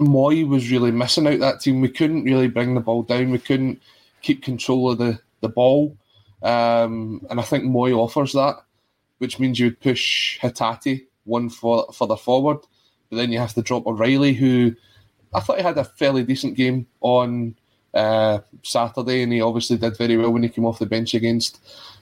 [0.00, 1.80] Mooy was really missing out that team.
[1.80, 3.30] We couldn't really bring the ball down.
[3.30, 3.80] We couldn't
[4.22, 5.96] keep control of the, the ball.
[6.42, 8.56] Um, and I think Mooy offers that,
[9.18, 12.58] which means you would push Hatate one for, further forward.
[13.10, 14.74] But then you have to drop O'Riley, who
[15.34, 17.56] I thought he had a fairly decent game on
[17.94, 21.60] uh, Saturday, and he obviously did very well when he came off the bench against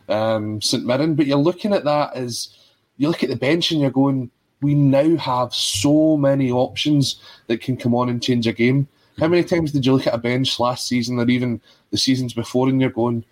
[0.08, 1.14] um, St Mirren.
[1.14, 2.56] But you're looking at that as
[2.98, 7.60] you look at the bench and you're going, we now have so many options that
[7.60, 8.88] can come on and change a game.
[9.18, 12.34] How many times did you look at a bench last season or even the seasons
[12.34, 13.24] before and you're going,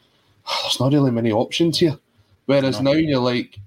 [0.46, 1.98] oh, there's not really many options here?
[2.46, 3.58] Whereas now you're like,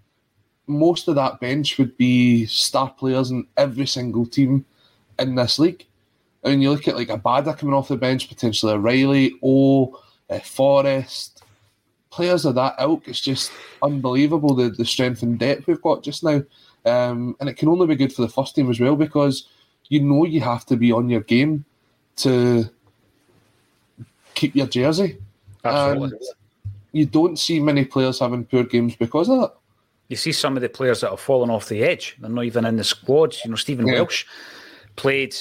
[0.67, 4.65] most of that bench would be star players in every single team
[5.17, 5.85] in this league.
[6.43, 10.39] I mean, you look at like Abada coming off the bench, potentially O'Riley, O, uh,
[10.39, 11.43] Forrest,
[12.09, 13.07] players of that ilk.
[13.07, 13.51] It's just
[13.81, 16.43] unbelievable the, the strength and depth we've got just now.
[16.85, 19.47] Um, and it can only be good for the first team as well because
[19.89, 21.65] you know you have to be on your game
[22.19, 22.69] to
[24.35, 25.17] keep your jersey.
[25.63, 26.17] Absolutely.
[26.93, 29.53] you don't see many players having poor games because of that.
[30.07, 32.15] You see some of the players that have fallen off the edge.
[32.19, 33.41] They're not even in the squads.
[33.43, 33.95] You know, Stephen Yeah.
[33.95, 34.25] Welsh
[34.95, 35.35] played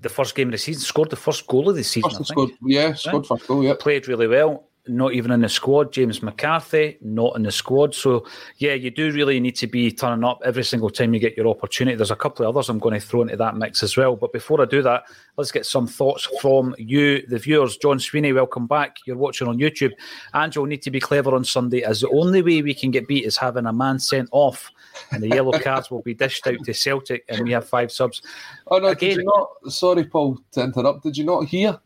[0.00, 2.10] the first game of the season, scored the first goal of the season.
[2.10, 2.26] First I think.
[2.28, 3.74] scored, yeah, scored first goal, yeah.
[3.78, 4.68] Played really well.
[4.88, 5.92] Not even in the squad.
[5.92, 7.92] James McCarthy, not in the squad.
[7.92, 8.24] So,
[8.58, 11.48] yeah, you do really need to be turning up every single time you get your
[11.48, 11.96] opportunity.
[11.96, 14.14] There's a couple of others I'm going to throw into that mix as well.
[14.14, 15.02] But before I do that,
[15.36, 17.76] let's get some thoughts from you, the viewers.
[17.78, 18.98] John Sweeney, welcome back.
[19.06, 19.92] You're watching on YouTube.
[20.34, 23.24] Angel, need to be clever on Sunday, as the only way we can get beat
[23.24, 24.70] is having a man sent off,
[25.10, 28.22] and the yellow cards will be dished out to Celtic, and we have five subs.
[28.68, 28.88] Oh no!
[28.88, 29.72] Again- did you not?
[29.72, 31.02] Sorry, Paul, to interrupt.
[31.02, 31.78] Did you not hear?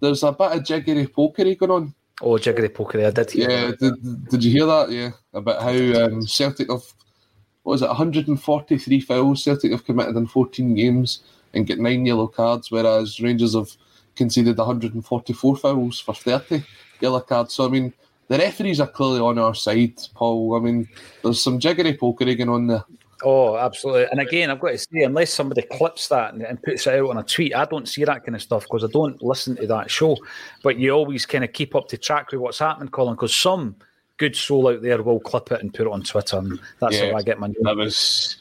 [0.00, 1.94] There's a bit of jiggery pokery going on.
[2.20, 4.90] Oh, jiggery pokery, I did hear Yeah, did, did you hear that?
[4.90, 6.82] Yeah, about how um, Celtic have
[7.62, 7.88] what was it?
[7.88, 11.22] 143 fouls Celtic have committed in 14 games
[11.54, 13.70] and get nine yellow cards, whereas Rangers have
[14.16, 16.64] conceded 144 fouls for 30
[17.00, 17.54] yellow cards.
[17.54, 17.92] So I mean,
[18.28, 20.56] the referees are clearly on our side, Paul.
[20.56, 20.88] I mean,
[21.22, 22.84] there's some jiggery pokery going on there.
[23.24, 24.06] Oh, absolutely.
[24.10, 27.10] And again, I've got to say, unless somebody clips that and, and puts it out
[27.10, 29.66] on a tweet, I don't see that kind of stuff because I don't listen to
[29.68, 30.16] that show.
[30.62, 33.76] But you always kind of keep up to track with what's happening, Colin, because some
[34.16, 36.38] good soul out there will clip it and put it on Twitter.
[36.38, 37.58] And that's Yeah, how I get my news.
[37.62, 38.36] That was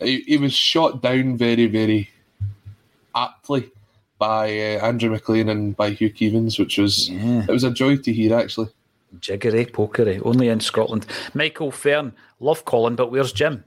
[0.00, 2.10] he, he was shot down very, very
[3.14, 3.70] aptly
[4.18, 8.12] by uh, Andrew McLean and by Hugh Keevins, which was it was a joy to
[8.12, 8.68] hear actually.
[9.20, 11.06] Jiggery pokery, only in Scotland.
[11.34, 13.64] Michael Fern, love Colin, but where's Jim?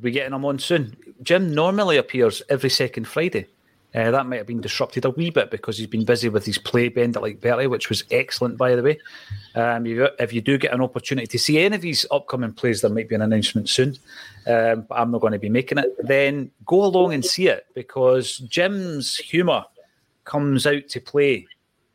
[0.00, 0.96] We getting him on soon.
[1.22, 3.46] Jim normally appears every second Friday.
[3.94, 6.58] Uh, that might have been disrupted a wee bit because he's been busy with his
[6.58, 8.98] play bend like Bertie, which was excellent, by the way.
[9.54, 12.52] Um, if, you, if you do get an opportunity to see any of these upcoming
[12.52, 13.96] plays, there might be an announcement soon,
[14.48, 15.94] um, but I'm not going to be making it.
[16.04, 19.64] Then go along and see it because Jim's humour
[20.24, 21.46] comes out to play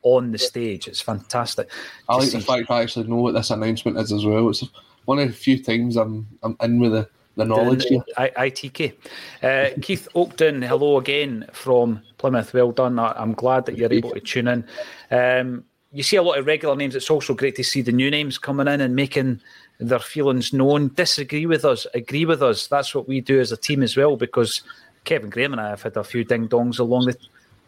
[0.01, 0.87] on the stage.
[0.87, 1.69] It's fantastic.
[2.07, 4.49] I like the fact I actually know what this announcement is as well.
[4.49, 4.63] It's
[5.03, 7.09] one of the few times I'm I'm in with the,
[7.39, 8.03] the knowledge here.
[8.17, 8.93] I- ITK.
[9.41, 12.53] Uh, Keith Oakton, hello again from Plymouth.
[12.53, 12.99] Well done.
[12.99, 14.63] I- I'm glad that you're able to tune in.
[15.09, 16.95] Um, you see a lot of regular names.
[16.95, 19.41] It's also great to see the new names coming in and making
[19.79, 20.89] their feelings known.
[20.93, 22.67] Disagree with us, agree with us.
[22.67, 24.61] That's what we do as a team as well because
[25.05, 27.17] Kevin Graham and I have had a few ding dongs along the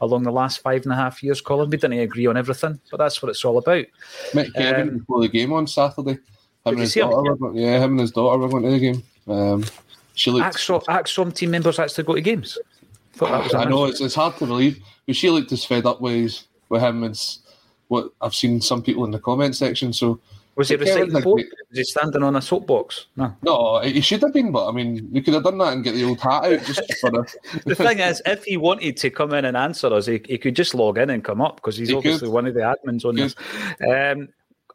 [0.02, 1.70] along the last five and a half years, Colin.
[1.70, 3.86] We didn't agree on everything, but that's what it's all about.
[4.34, 6.12] Met Kevin Um, before the game on Saturday.
[6.14, 6.20] Him
[6.66, 7.10] and you his him?
[7.10, 9.04] were yeah, him and his daughter were going to the game.
[9.28, 9.64] Um,
[10.14, 10.56] she looked.
[10.56, 12.58] ACSOM, ACSOM team members actually go to games.
[13.20, 16.14] Was I know it's, it's hard to believe, but she looked as fed up with
[16.14, 17.40] his, with him as
[17.88, 19.94] what I've seen some people in the comment section.
[19.94, 20.20] So
[20.56, 21.36] Was Kevin's reciting the a book?
[21.36, 23.08] great- Was he standing on a soapbox?
[23.18, 23.36] No.
[23.44, 25.94] No, he should have been, but I mean, we could have done that and get
[25.94, 27.36] the old hat out just for the.
[27.66, 30.56] The thing is, if he wanted to come in and answer us, he, he could
[30.56, 32.34] just log in and come up because he's He obviously could.
[32.34, 33.36] one of the admins on this.
[33.88, 34.30] Um,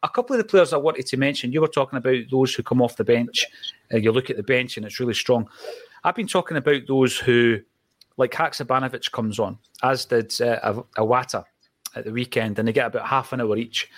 [0.07, 2.63] a couple of the players I wanted to mention, you were talking about those who
[2.63, 3.45] come off the bench.
[3.93, 5.49] Uh, you look at the bench and it's really strong.
[6.03, 7.59] I've been talking about those who,
[8.15, 11.43] like Haksabanovic comes on, as did uh, Abada
[11.95, 13.89] at the weekend, and they get about half an hour each.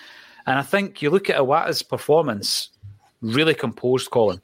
[0.46, 2.70] And I think you look at Abada's performance,
[3.20, 4.40] really composed, Colin.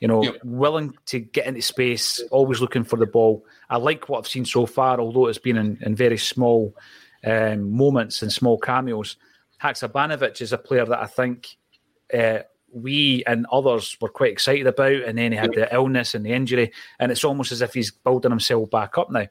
[0.00, 3.44] You know, willing to get into space, always looking for the ball.
[3.68, 6.74] I like what I've seen so far, although it's been in, in very small
[7.26, 9.16] um, moments and small cameos.
[9.62, 11.56] Haksabanovic is a player that I think
[12.12, 12.40] uh,
[12.72, 16.32] we and others were quite excited about, and then he had the illness and the
[16.32, 19.26] injury, and it's almost as if he's building himself back up now.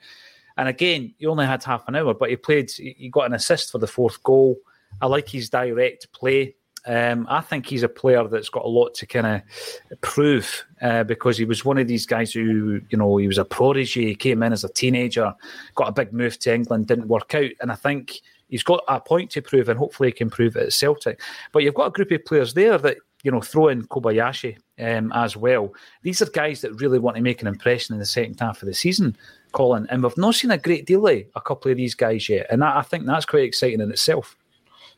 [0.58, 2.72] And again, he only had half an hour, but he played.
[2.72, 4.58] He got an assist for the fourth goal.
[5.02, 6.56] I like his direct play.
[6.86, 11.04] Um, I think he's a player that's got a lot to kind of prove uh,
[11.04, 14.08] because he was one of these guys who, you know, he was a prodigy.
[14.08, 15.34] He came in as a teenager,
[15.76, 19.00] got a big move to England, didn't work out, and I think he's got a
[19.00, 21.20] point to prove, and hopefully he can prove it at Celtic.
[21.52, 25.12] But you've got a group of players there that you know throw in Kobayashi um,
[25.16, 25.74] as well.
[26.04, 28.68] These are guys that really want to make an impression in the second half of
[28.68, 29.18] the season,
[29.54, 32.46] Colin, and we've not seen a great deal of a couple of these guys yet,
[32.52, 34.38] and that, I think that's quite exciting in itself.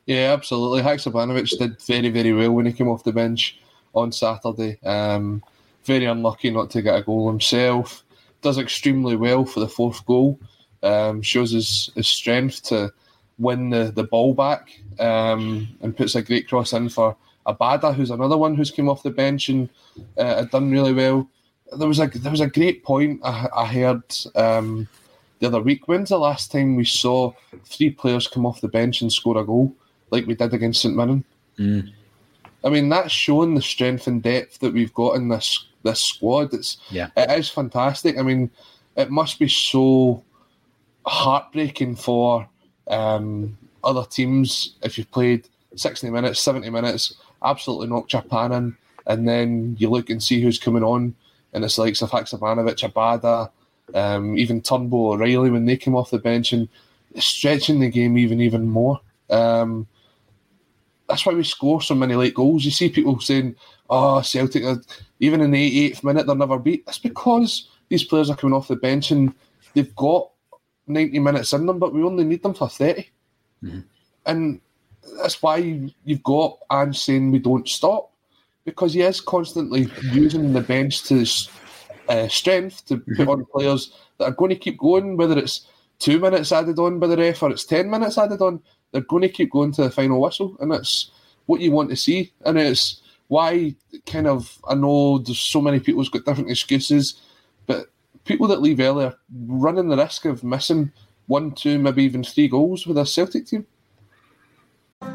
[0.06, 0.82] Yeah, absolutely.
[0.82, 3.60] Haksabanovic did very, very well when he came off the bench
[3.96, 4.78] on Saturday.
[4.84, 5.42] Um,
[5.86, 8.04] very unlucky not to get a goal himself.
[8.42, 10.40] Does extremely well for the fourth goal.
[10.82, 12.92] Um, shows his, his strength to
[13.40, 17.16] win the, the ball back um, and puts a great cross in for
[17.48, 19.70] Abada, who's another one who's came off the bench and
[20.18, 21.28] uh, had done really well.
[21.78, 24.04] There was a there was a great point I, I heard
[24.36, 24.88] um,
[25.40, 25.88] the other week.
[25.88, 27.34] When's the last time we saw
[27.66, 29.74] three players come off the bench and score a goal
[30.12, 31.24] like we did against St Mirren?
[32.64, 36.54] I mean, that's showing the strength and depth that we've got in this this squad.
[36.54, 37.10] It's Yeah.
[37.18, 38.18] it is fantastic.
[38.18, 38.50] I mean,
[38.96, 40.24] it must be so
[41.06, 42.48] heartbreaking for
[42.88, 48.78] um, other teams if you've played 60 minutes, 70 minutes, absolutely knock Japan in,
[49.08, 51.16] and then you look and see who's coming on,
[51.54, 53.52] and it's like Haksabanovic, Abada,
[53.94, 56.68] um, even Turnbull, O'Riley when they came off the bench, and
[57.18, 59.00] stretching the game even even more.
[59.30, 59.88] Um,
[61.08, 62.66] that's why we score so many late goals.
[62.66, 63.56] You see people saying,
[63.90, 64.64] "Oh, Celtic,
[65.20, 68.68] even in the 88th minute, they're never beat." That's because these players are coming off
[68.68, 69.34] the bench and
[69.74, 70.30] they've got
[70.88, 73.10] 90 minutes in them, but we only need them for 30.
[73.64, 73.80] Mm-hmm.
[74.26, 74.62] And
[75.22, 78.12] that's why you've got Ange saying we don't stop
[78.66, 81.26] because he is constantly using the bench to
[82.08, 83.30] uh, strength to put mm-hmm.
[83.30, 85.68] on players that are going to keep going, whether it's
[86.00, 88.62] two minutes added on by the ref or it's 10 minutes added on.
[88.92, 91.12] They're going to keep going to the final whistle, and that's
[91.48, 92.32] what you want to see.
[92.46, 93.76] And it's why,
[94.06, 97.20] kind of, I know there's so many people who's got different excuses,
[97.66, 97.88] but
[98.26, 99.16] people that leave earlier
[99.48, 100.92] running the risk of missing
[101.28, 103.66] one, two, maybe even three goals with a Celtic team.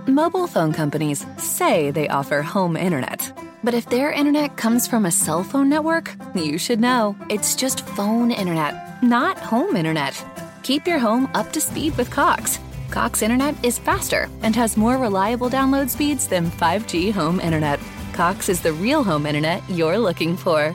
[0.07, 3.33] Mobile phone companies say they offer home internet.
[3.65, 7.87] But if their internet comes from a cell phone network, you should know it's just
[7.89, 10.25] phone internet, not home internet.
[10.63, 12.59] Keep your home up to speed with Cox.
[12.91, 17.81] Cox internet is faster and has more reliable download speeds than 5G home internet.
[18.13, 20.75] Cox is the real home internet you're looking for.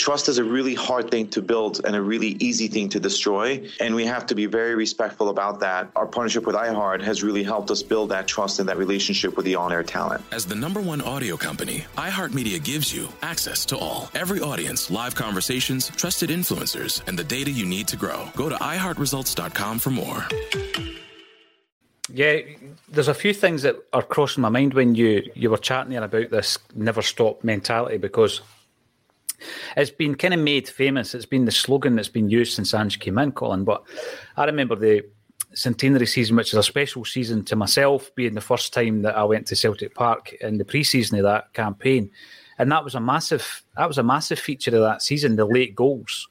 [0.00, 3.68] Trust is a really hard thing to build and a really easy thing to destroy.
[3.80, 5.90] And we have to be very respectful about that.
[5.94, 9.44] Our partnership with iHeart has really helped us build that trust and that relationship with
[9.44, 10.24] the on air talent.
[10.32, 14.08] As the number one audio company, iHeartMedia gives you access to all.
[14.14, 18.26] Every audience, live conversations, trusted influencers, and the data you need to grow.
[18.36, 20.26] Go to iHeartResults.com for more.
[22.10, 22.38] Yeah,
[22.88, 26.02] there's a few things that are crossing my mind when you you were chatting there
[26.02, 28.40] about this never stop mentality because
[29.76, 31.14] it's been kind of made famous.
[31.14, 33.64] It's been the slogan that's been used since Ange came in, Colin.
[33.64, 33.82] But
[34.36, 35.04] I remember the
[35.54, 39.24] centenary season, which is a special season to myself, being the first time that I
[39.24, 42.10] went to Celtic Park in the pre-season of that campaign,
[42.58, 45.74] and that was a massive that was a massive feature of that season, the late
[45.74, 46.28] goals,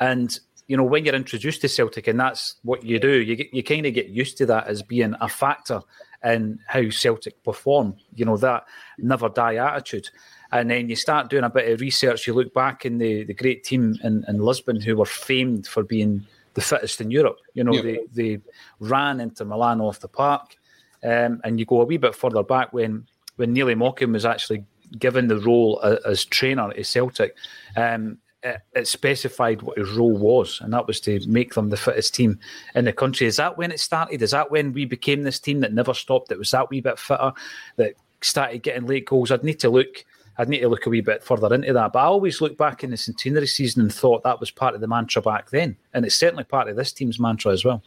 [0.00, 0.38] and
[0.68, 3.62] you know when you're introduced to Celtic and that's what you do, you get, you
[3.62, 5.80] kind of get used to that as being a factor
[6.24, 7.96] in how Celtic perform.
[8.14, 8.64] You know that
[8.98, 10.08] never die attitude.
[10.52, 12.26] And then you start doing a bit of research.
[12.26, 15.82] You look back in the, the great team in, in Lisbon who were famed for
[15.82, 17.38] being the fittest in Europe.
[17.54, 17.82] You know, yeah.
[17.82, 18.40] they, they
[18.80, 20.56] ran into Milan off the park.
[21.02, 24.64] Um, and you go a wee bit further back when, when Neil Mochan was actually
[24.98, 27.36] given the role as, as trainer at Celtic.
[27.76, 31.76] Um, it, it, specified what his role was, and that was to make them the
[31.76, 32.38] fittest team
[32.74, 33.26] in the country.
[33.26, 34.22] Is that when it started?
[34.22, 36.30] Is that when we became this team that never stopped?
[36.30, 37.32] It was that wee bit fitter
[37.76, 39.30] that started getting late goals.
[39.30, 40.04] I'd need to look
[40.38, 41.92] I'd need to look a wee bit further into that.
[41.92, 44.80] But I always look back in the centenary season and thought that was part of
[44.80, 45.76] the mantra back then.
[45.94, 47.82] And it's certainly part of this team's mantra as well.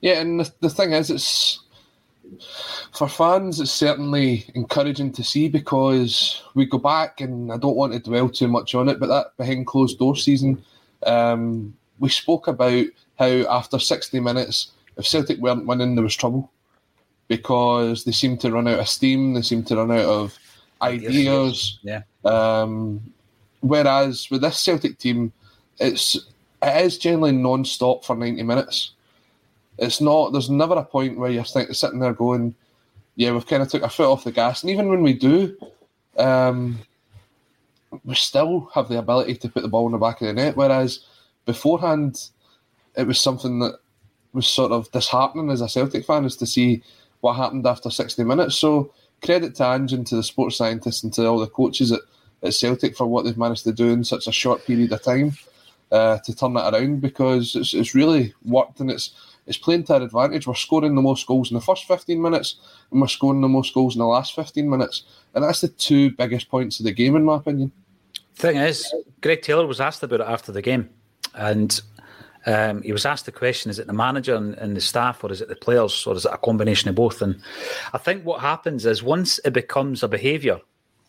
[0.00, 1.60] Yeah, and the, the thing is, it's
[2.92, 7.92] for fans, it's certainly encouraging to see because we go back, and I don't want
[7.92, 10.62] to dwell too much on it, but that behind closed door season,
[11.06, 12.86] um, we spoke about
[13.18, 16.50] how after 60 minutes, if Celtic weren't winning, there was trouble
[17.28, 20.38] because they seemed to run out of steam, they seemed to run out of
[20.82, 21.78] ideas.
[21.82, 22.02] Yeah.
[22.24, 23.02] Um,
[23.60, 25.32] whereas with this Celtic team,
[25.78, 26.16] it's
[26.62, 28.92] it is generally non-stop for ninety minutes.
[29.78, 30.32] It's not.
[30.32, 32.54] There's never a point where you're sitting there going,
[33.16, 35.56] "Yeah, we've kind of took our foot off the gas." And even when we do,
[36.16, 36.78] um,
[38.04, 40.56] we still have the ability to put the ball in the back of the net.
[40.56, 41.00] Whereas
[41.44, 42.30] beforehand,
[42.96, 43.78] it was something that
[44.32, 46.82] was sort of disheartening as a Celtic fan is to see
[47.20, 48.56] what happened after 60 minutes.
[48.56, 48.92] So
[49.24, 52.00] credit to Ange and to the sports scientists and to all the coaches at,
[52.42, 55.32] at Celtic for what they've managed to do in such a short period of time
[55.92, 59.14] uh, to turn that around because it's, it's really worked and it's
[59.46, 60.46] it's playing to our advantage.
[60.46, 62.56] We're scoring the most goals in the first 15 minutes
[62.90, 65.04] and we're scoring the most goals in the last 15 minutes.
[65.34, 67.70] And that's the two biggest points of the game, in my opinion.
[68.34, 70.90] Thing is, Greg Taylor was asked about it after the game.
[71.34, 71.80] And
[72.46, 75.32] um, he was asked the question: Is it the manager and, and, the staff, or
[75.32, 77.20] is it the players, or is it a combination of both?
[77.20, 77.40] And
[77.92, 80.60] I think what happens is once it becomes a behaviour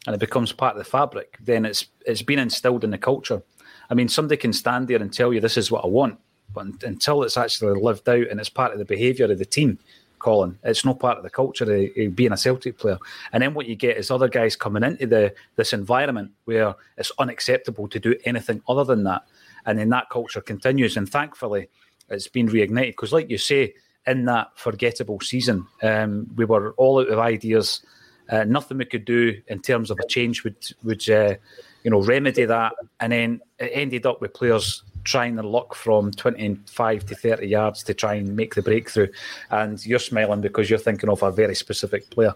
[0.08, 3.44] and it becomes part of the fabric, then it's it's been instilled in the culture.
[3.90, 6.20] I mean, somebody can stand there and tell you this is what I want,
[6.54, 9.78] but until it's actually lived out and it's part of the behaviour of the team,
[10.18, 12.98] Colin, it's not part of the culture of, of being a Celtic player.
[13.32, 17.12] And then what you get is other guys coming into the this environment where it's
[17.20, 19.24] unacceptable to do anything other than that
[19.68, 20.98] and then that culture continues.
[20.98, 21.70] And thankfully,
[22.10, 23.74] it's been reignited because, like you say,
[24.08, 25.68] in that forgettable season.
[25.84, 27.82] Um, we were all out of ideas.
[28.30, 31.36] Uh, nothing we could do in terms of a change would would uh,
[31.84, 36.12] you know remedy that, and then it ended up with players trying their luck from
[36.12, 39.08] 25 to 30 yards to try and make the breakthrough.
[39.50, 42.34] And you're smiling because you're thinking of a very specific player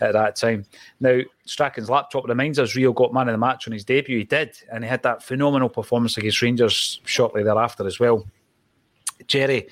[0.00, 0.64] at that time.
[1.00, 4.18] Now, Strachan's laptop reminds us Reo got man of the match on his debut.
[4.18, 8.24] He did, and he had that phenomenal performance against Rangers shortly thereafter as well.
[9.26, 9.66] Jerry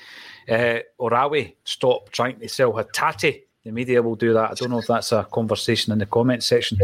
[0.48, 3.44] uh, Orawi stopped trying to sell Hatate.
[3.64, 4.50] The media will do that.
[4.50, 6.78] I don't know if that's a conversation in the comment section,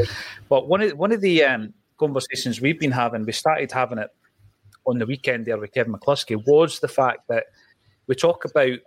[0.48, 4.10] but one of one of the um, conversations we've been having, we started having it
[4.86, 7.46] on the weekend there with Kevin McCluskey, was the fact that
[8.06, 8.78] we talk about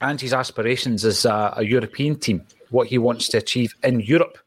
[0.00, 4.38] Ange's aspirations as a, a European team, what he wants to achieve in Europe.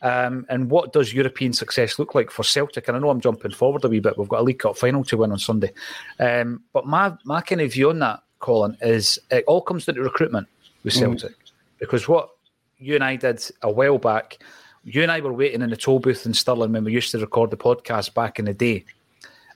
[0.00, 2.88] Um, and what does European success look like for Celtic?
[2.88, 4.18] And I know I'm jumping forward a wee bit.
[4.18, 5.72] We've got a League Cup final to win on Sunday.
[6.18, 9.94] Um, but my, my kind of view on that, Colin, is it all comes down
[9.94, 10.48] to recruitment
[10.82, 11.30] with Celtic.
[11.30, 11.52] Mm.
[11.78, 12.30] Because what
[12.78, 14.38] you and I did a while back,
[14.82, 17.18] you and I were waiting in the toll booth in Stirling when we used to
[17.18, 18.84] record the podcast back in the day.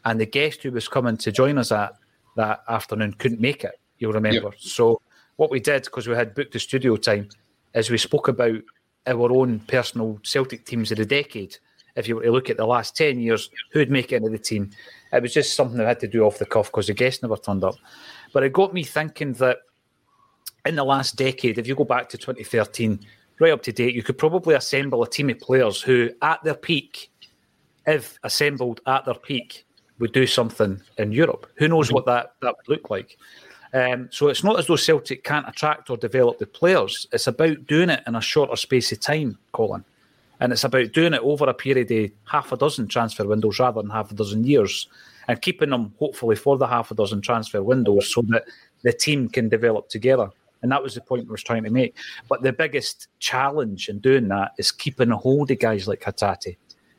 [0.07, 1.93] And the guest who was coming to join us at
[2.37, 4.51] that afternoon couldn't make it, you'll remember.
[4.51, 4.55] Yep.
[4.59, 5.03] So
[5.37, 7.29] what we did, because we had booked the studio time,
[7.75, 8.63] is we spoke about
[9.07, 11.59] our own personal Celtic teams of the decade.
[11.97, 14.39] If you were to look at the last 10 years, who'd make it into the
[14.39, 14.71] team?
[15.13, 17.37] It was just something I had to do off the cuff because the guest never
[17.37, 17.75] turned up.
[18.33, 19.59] But it got me thinking that
[20.65, 23.01] in the last decade, if you go back to 2013,
[23.41, 26.55] right up to date, you could probably assemble a team of players who, at their
[26.55, 27.11] peak,
[27.87, 29.66] if assembled at their peak,
[29.99, 31.47] would do something in Europe.
[31.57, 33.17] Who knows what that, that would look like?
[33.73, 37.07] Um, so it's not as though Celtic can't attract or develop the players.
[37.13, 39.85] It's about doing it in a shorter space of time, Colin.
[40.41, 43.81] And it's about doing it over a period of half a dozen transfer windows rather
[43.81, 44.89] than half a dozen years
[45.29, 48.45] and keeping them hopefully for the half a dozen transfer windows so that
[48.83, 50.29] the team can develop together.
[50.63, 51.97] And that was the point I was trying to make.
[52.29, 56.57] But the biggest challenge in doing that is keeping a hold of guys like Hatate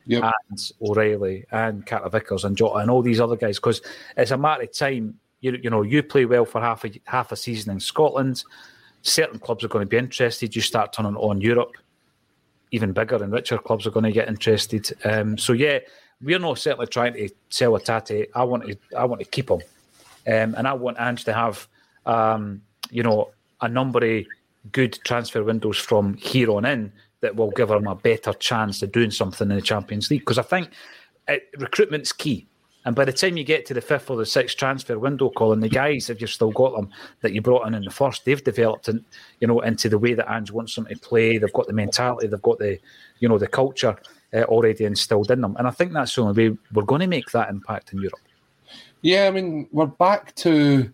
[0.08, 0.32] yep.
[0.50, 3.82] and O'Riley and Carter Vickers and Jota and all these other guys because
[4.16, 5.18] it's a matter of time.
[5.40, 8.42] You, you know, you play well for half a half a season in Scotland.
[9.02, 10.56] Certain clubs are going to be interested.
[10.56, 11.72] You start turning on Europe.
[12.72, 14.90] Even bigger and richer clubs are going to get interested.
[15.04, 15.78] Um, so yeah,
[16.20, 18.28] we're not certainly trying to sell Hatate.
[18.34, 19.60] I want to I want to keep him,
[20.26, 21.68] um, and I want Ange to have
[22.04, 23.30] um, you know
[23.60, 24.24] a number of
[24.72, 28.92] good transfer windows from here on in that will give them a better chance of
[28.92, 30.20] doing something in the Champions League.
[30.20, 30.70] Because I think
[31.26, 32.46] it, recruitment's key.
[32.84, 35.60] And by the time you get to the fifth or the sixth transfer window, Colin,
[35.60, 36.88] the guys, if you've still got them
[37.20, 39.04] that you brought in in the first, they've developed, in,
[39.40, 41.36] you know, into the way that Ange wants them to play.
[41.36, 42.78] They've got the mentality, they've got the,
[43.18, 43.96] you know, the culture
[44.32, 45.54] uh, already instilled in them.
[45.58, 48.20] And I think that's the only way we're going to make that impact in Europe.
[49.02, 50.90] Yeah, I mean, we're back to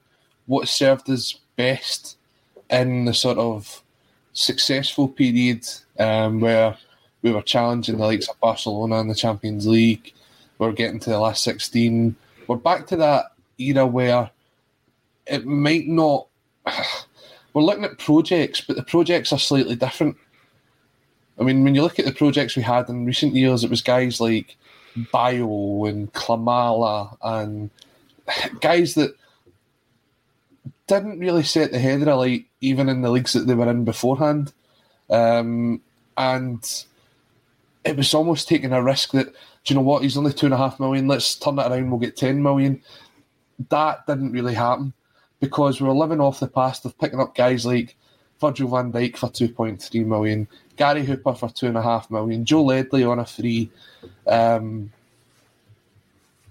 [0.46, 2.16] what served us best
[2.70, 3.83] in the sort of
[4.34, 5.66] successful period
[5.98, 6.76] um, where
[7.22, 10.12] we were challenging the likes of Barcelona in the Champions League.
[10.58, 12.14] We're getting to the last 16.
[12.46, 14.30] We're back to that era where
[15.26, 16.26] it might not.
[17.54, 20.16] We're looking at projects, but the projects are slightly different.
[21.38, 23.80] I mean, when you look at the projects we had in recent years, it was
[23.80, 24.56] guys like
[25.12, 27.70] Bayo and Klimala and
[28.60, 29.14] guys that
[30.88, 33.70] didn't really set the head of the light, even in the leagues that they were
[33.70, 34.52] in beforehand.
[35.10, 35.80] Um,
[36.16, 36.84] and
[37.84, 39.34] it was almost taking a risk that, do
[39.66, 42.00] you know what, he's only two and a half million, let's turn it around, we'll
[42.00, 42.82] get 10 million.
[43.68, 44.92] That didn't really happen
[45.40, 47.96] because we were living off the past of picking up guys like
[48.40, 53.26] Virgil van Dijk for 2.3 million, Gary Hooper for 2.5 million, Joe Ledley on a
[53.26, 53.70] free.
[54.26, 54.90] Um,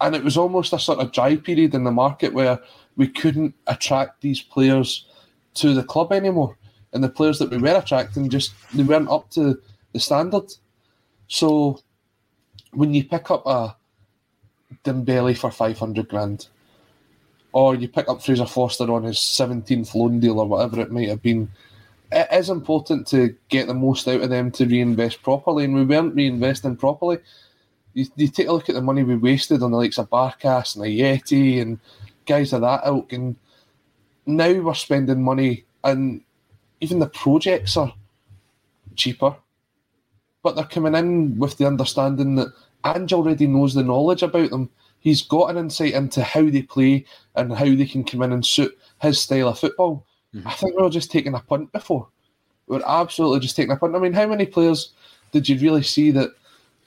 [0.01, 2.59] and it was almost a sort of dry period in the market where
[2.95, 5.05] we couldn't attract these players
[5.55, 6.57] to the club anymore.
[6.93, 9.59] And the players that we were attracting just they weren't up to
[9.93, 10.53] the standard.
[11.27, 11.79] So
[12.71, 13.75] when you pick up a
[14.83, 16.47] Dembele for five hundred grand,
[17.51, 21.09] or you pick up Fraser Forster on his seventeenth loan deal or whatever it might
[21.09, 21.49] have been,
[22.11, 25.85] it is important to get the most out of them to reinvest properly, and we
[25.85, 27.17] weren't reinvesting properly.
[27.95, 30.75] You, you take a look at the money we wasted on the likes of Barkas
[30.75, 31.79] and Ajeti and
[32.25, 33.35] guys of that ilk, and
[34.25, 36.21] now we're spending money, and
[36.81, 37.93] even the projects are
[38.95, 39.35] cheaper,
[40.41, 42.53] but they're coming in with the understanding that
[42.85, 44.69] Ange already knows the knowledge about them.
[44.99, 47.05] He's got an insight into how they play
[47.35, 50.05] and how they can come in and suit his style of football.
[50.33, 50.47] Mm-hmm.
[50.47, 52.07] I think we were just taking a punt before.
[52.67, 53.95] We are absolutely just taking a punt.
[53.95, 54.93] I mean, how many players
[55.31, 56.29] did you really see that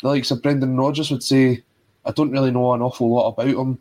[0.01, 1.63] the likes of Brendan Rodgers would say,
[2.05, 3.79] I don't really know an awful lot about him?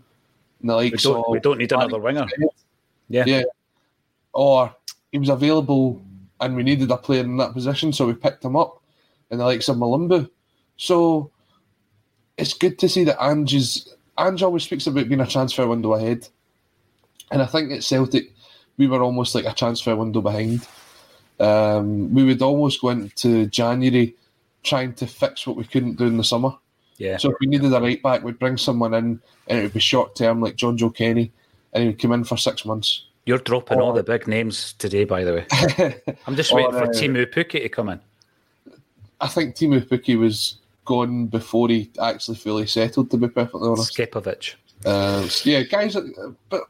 [0.62, 2.26] the likes we don't, we don't need another winger.
[3.10, 3.24] Yeah.
[3.26, 3.43] Yeah.
[4.34, 4.74] Or
[5.12, 6.03] he was available
[6.41, 8.82] and we needed a player in that position, so we picked him up
[9.32, 10.30] in the likes of Mulumbu.
[10.78, 11.32] So
[12.38, 13.95] it's good to see that Ange is.
[14.18, 16.28] Ange always speaks about being a transfer window ahead.
[17.32, 18.34] And I think at Celtic,
[18.78, 20.68] we were almost like a transfer window behind.
[21.39, 24.16] Um, we would almost go into January
[24.64, 26.56] trying to fix what we couldn't do in the summer.
[26.97, 27.18] Yeah.
[27.18, 29.80] So if we needed a right back, we'd bring someone in and it would be
[29.80, 31.32] short term, like Jonjoe Kenny,
[31.76, 33.05] and he would come in for six months.
[33.26, 36.15] You're dropping all the big names today, by the way.
[36.28, 37.99] I'm just waiting Or, for uh, Teemu Pukki to come in.
[39.19, 43.95] I think Teemu Pukki was gone before he actually fully settled, to be perfectly honest.
[43.97, 44.55] Scepovic.
[44.86, 46.03] Uh, yeah, guys, uh,
[46.49, 46.61] but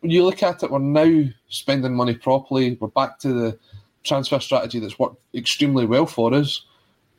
[0.00, 2.76] when you look at it, we're now spending money properly.
[2.80, 3.58] We're back to the
[4.02, 6.64] transfer strategy that's worked extremely well for us.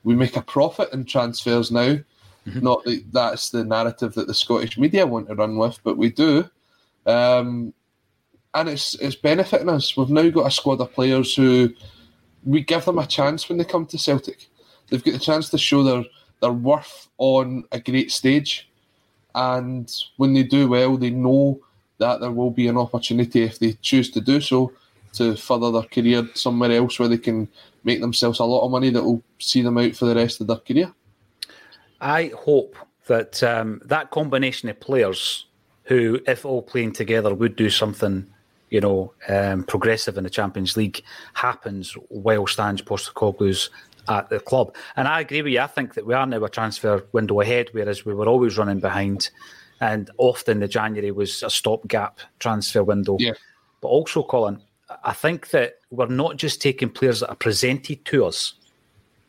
[0.03, 1.99] We make a profit in transfers now.
[2.45, 6.09] Not that that's the narrative that the Scottish media want to run with, but we
[6.09, 6.49] do.
[7.05, 7.73] Um,
[8.53, 9.97] and it's it's benefiting us.
[9.97, 11.73] We've now got a squad of players who
[12.43, 14.47] we give them a chance when they come to Celtic.
[14.89, 16.03] They've got the chance to show their,
[16.41, 18.69] their worth on a great stage.
[19.33, 21.59] And when they do well, they know
[21.97, 24.71] that there will be an opportunity if they choose to do so
[25.13, 27.47] to further their career somewhere else where they can
[27.83, 30.47] make themselves a lot of money that will see them out for the rest of
[30.47, 30.91] their career.
[32.01, 32.75] I hope
[33.07, 35.45] that um, that combination of players
[35.83, 38.25] who, if all playing together, would do something,
[38.69, 41.03] you know, um, progressive in the Champions League,
[41.33, 43.69] happens whilst Ange Postecoglou's
[44.07, 44.75] at the club.
[44.95, 45.61] And I agree with you.
[45.61, 48.79] I think that we are now a transfer window ahead, whereas we were always running
[48.79, 49.29] behind.
[49.79, 53.17] And often the January was a stopgap transfer window.
[53.19, 53.33] Yeah.
[53.81, 54.61] But also, Colin,
[55.03, 58.53] I think that we're not just taking players that are presented to us,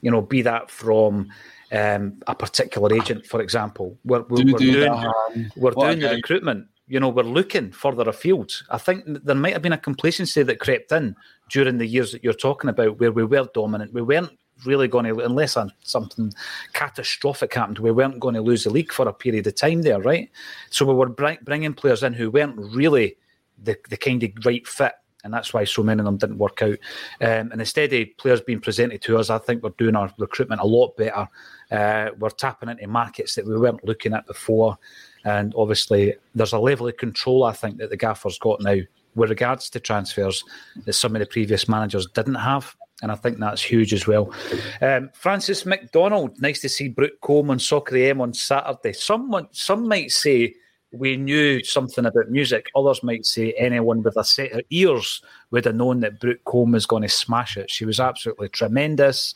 [0.00, 1.30] you know, be that from
[1.74, 3.98] um, a particular agent, for example.
[4.04, 5.12] We're, we're, we're do doing,
[5.56, 6.68] we're doing the recruitment.
[6.86, 8.52] You know, we're looking further afield.
[8.70, 11.16] I think there might have been a complacency that crept in
[11.50, 13.94] during the years that you're talking about, where we were dominant.
[13.94, 16.32] We weren't really going to, unless something
[16.74, 20.00] catastrophic happened, we weren't going to lose the league for a period of time there,
[20.00, 20.30] right?
[20.70, 23.16] So we were bringing players in who weren't really
[23.62, 24.92] the, the kind of right fit.
[25.24, 26.78] And that's why so many of them didn't work out.
[27.20, 30.60] Um, and instead of players being presented to us, I think we're doing our recruitment
[30.60, 31.28] a lot better.
[31.70, 34.78] Uh, we're tapping into markets that we weren't looking at before.
[35.24, 38.76] And obviously, there's a level of control, I think, that the Gaffer's got now
[39.14, 40.44] with regards to transfers
[40.84, 42.76] that some of the previous managers didn't have.
[43.02, 44.32] And I think that's huge as well.
[44.80, 48.92] Um, Francis McDonald, nice to see Brooke Coleman Soccer AM on Saturday.
[48.92, 50.54] Someone, some might say
[50.98, 52.70] we knew something about music.
[52.74, 56.72] Others might say anyone with a set of ears would have known that Brooke Coleman
[56.72, 57.70] was going to smash it.
[57.70, 59.34] She was absolutely tremendous.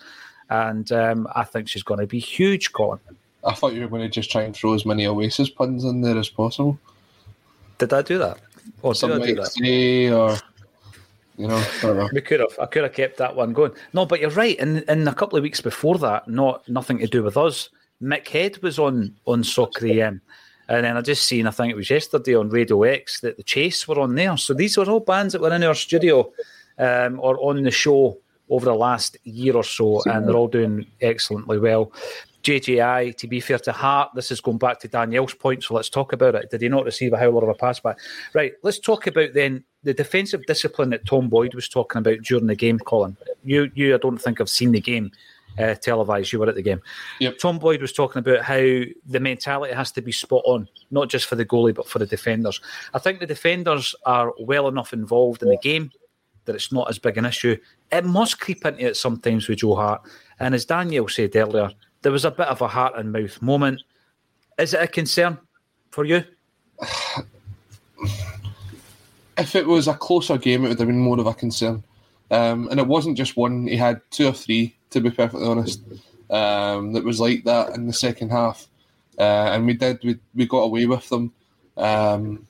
[0.50, 3.00] And um, I think she's going to be huge, Colin.
[3.44, 6.00] I thought you were going to just try and throw as many Oasis puns in
[6.00, 6.78] there as possible.
[7.78, 8.38] Did I do that?
[8.82, 9.52] Or did Some I do might that?
[9.52, 10.36] say, or
[11.36, 12.08] you know, I know.
[12.12, 12.58] We could have.
[12.60, 13.72] I could have kept that one going.
[13.92, 14.58] No, but you're right.
[14.58, 17.70] In in a couple of weeks before that, not nothing to do with us.
[18.02, 20.20] Mick Head was on on Soccer AM,
[20.68, 21.46] and then I just seen.
[21.46, 24.36] I think it was yesterday on Radio X that the Chase were on there.
[24.36, 26.30] So these were all bands that were in our studio
[26.78, 28.18] um, or on the show
[28.50, 31.92] over the last year or so, and they're all doing excellently well.
[32.42, 35.90] JJI, to be fair to Hart, this is going back to Danielle's point, so let's
[35.90, 36.50] talk about it.
[36.50, 37.98] Did he not receive a howler of a pass back?
[38.32, 42.46] Right, let's talk about then the defensive discipline that Tom Boyd was talking about during
[42.46, 43.16] the game, Colin.
[43.44, 45.10] You, you, I don't think I've seen the game
[45.58, 46.32] uh, televised.
[46.32, 46.80] You were at the game.
[47.20, 47.38] Yep.
[47.38, 51.26] Tom Boyd was talking about how the mentality has to be spot on, not just
[51.26, 52.60] for the goalie, but for the defenders.
[52.94, 55.90] I think the defenders are well enough involved in the game
[56.44, 57.56] that it's not as big an issue.
[57.92, 60.02] It must creep into it sometimes with Joe Hart.
[60.40, 61.70] And as Daniel said earlier,
[62.02, 63.82] there was a bit of a heart and mouth moment.
[64.58, 65.38] Is it a concern
[65.90, 66.24] for you?
[69.40, 71.84] If it was a closer game, it would have been more of a concern.
[72.30, 75.82] Um, and it wasn't just one; he had two or three, to be perfectly honest.
[76.30, 78.68] Um, that was like that in the second half,
[79.18, 81.32] uh, and we did we we got away with them.
[81.76, 82.46] Um,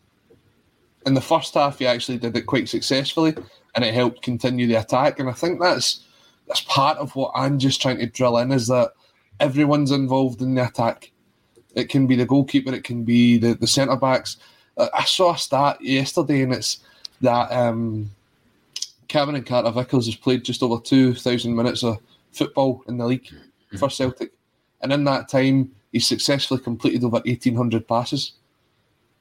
[1.07, 3.35] in the first half, he actually did it quite successfully,
[3.75, 5.21] and it helped continue the attack.
[5.21, 6.05] And I think that's
[6.47, 8.93] that's part of what I'm just trying to drill in is that
[9.39, 11.13] everyone's involved in the attack.
[11.75, 14.39] It can be the goalkeeper, it can be the, the centre backs.
[14.77, 16.79] I saw a stat yesterday, and it's
[17.21, 18.11] that um,
[19.09, 21.99] Cameron Carter Vickers has played just over 2,000 minutes of
[22.39, 23.29] football in the league
[23.79, 24.33] for Celtic.
[24.81, 28.33] And in that time, he successfully completed over 1,800 passes.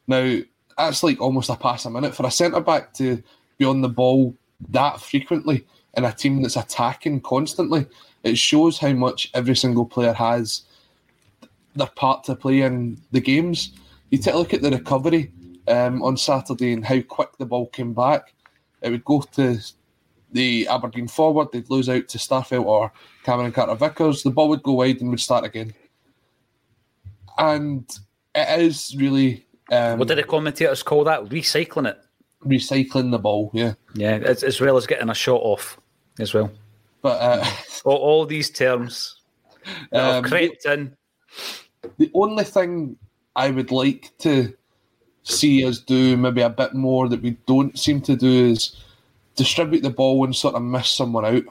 [0.08, 0.40] Now,
[0.78, 2.16] that's like almost a pass a minute.
[2.16, 3.22] For a centre back to
[3.58, 4.36] be on the ball
[4.70, 5.66] that frequently
[5.96, 7.88] in a team that's attacking constantly,
[8.24, 10.64] it shows how much every single player has
[11.76, 13.72] their part to play in the games.
[14.10, 15.32] You take a look at the recovery
[15.68, 18.34] um, on Saturday and how quick the ball came back.
[18.82, 19.60] It would go to
[20.32, 22.92] the Aberdeen forward, they'd lose out to Starfelt or
[23.24, 25.74] Cameron Carter Vickers, the ball would go wide and would start again.
[27.38, 27.86] And
[28.34, 29.46] it is really.
[29.72, 31.26] Um, what did the commentators call that?
[31.26, 32.00] Recycling it.
[32.46, 33.74] Recycling the ball, yeah.
[33.94, 35.80] Yeah, as, as well as getting a shot off
[36.20, 36.52] as well.
[37.02, 37.46] But uh,
[37.86, 39.22] all, all, these terms
[39.92, 40.96] that um, crept in.
[41.98, 42.98] The only thing
[43.36, 44.54] I would like to
[45.24, 48.78] see us do maybe a bit more that we don't seem to do is
[49.38, 51.44] distribute the ball and sort of miss someone out.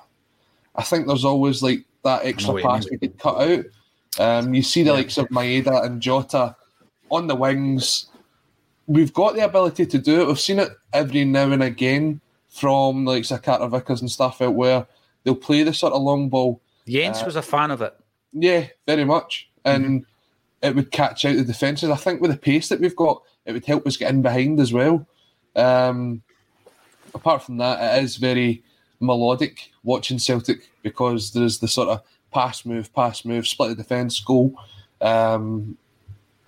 [0.75, 3.65] I think there's always like that extra pass we could cut out.
[4.19, 4.97] Um, you see the yeah.
[4.97, 6.55] likes of Maeda and Jota
[7.11, 8.07] on the wings.
[8.87, 10.27] We've got the ability to do it.
[10.27, 14.87] We've seen it every now and again from like Carter Vickers and stuff out where
[15.25, 16.61] they'll play the sort of long ball.
[16.87, 17.95] Jenz uh, was a fan of it.
[18.33, 19.51] Yeah, very much.
[19.65, 20.67] And mm-hmm.
[20.67, 21.91] it would catch out the defences.
[21.91, 24.61] I think with the pace that we've got, it would help us get in behind
[24.61, 25.07] as well.
[25.55, 26.23] Um,
[27.17, 28.63] apart from that, it is very
[29.01, 32.03] melodic watching Celtic because there's the sort of
[32.33, 34.55] pass move, pass move, split the defence, goal.
[35.01, 35.77] Um,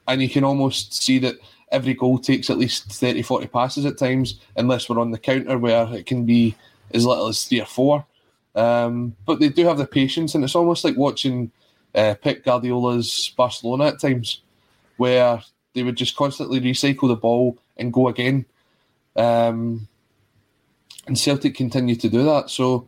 [0.06, 1.36] and you can almost see that
[1.70, 5.58] every goal takes at least 30, 40 passes at times, unless we're on the counter
[5.58, 6.54] where it can be
[6.92, 8.06] as little as three or four.
[8.54, 11.50] Um, but they do have the patience, and it's almost like watching
[11.94, 14.40] uh, Pep Guardiola's Barcelona at times,
[14.96, 15.42] where
[15.74, 18.44] they would just constantly recycle the ball and go again.
[19.16, 19.88] Um,
[21.08, 22.50] and Celtic continue to do that.
[22.50, 22.86] So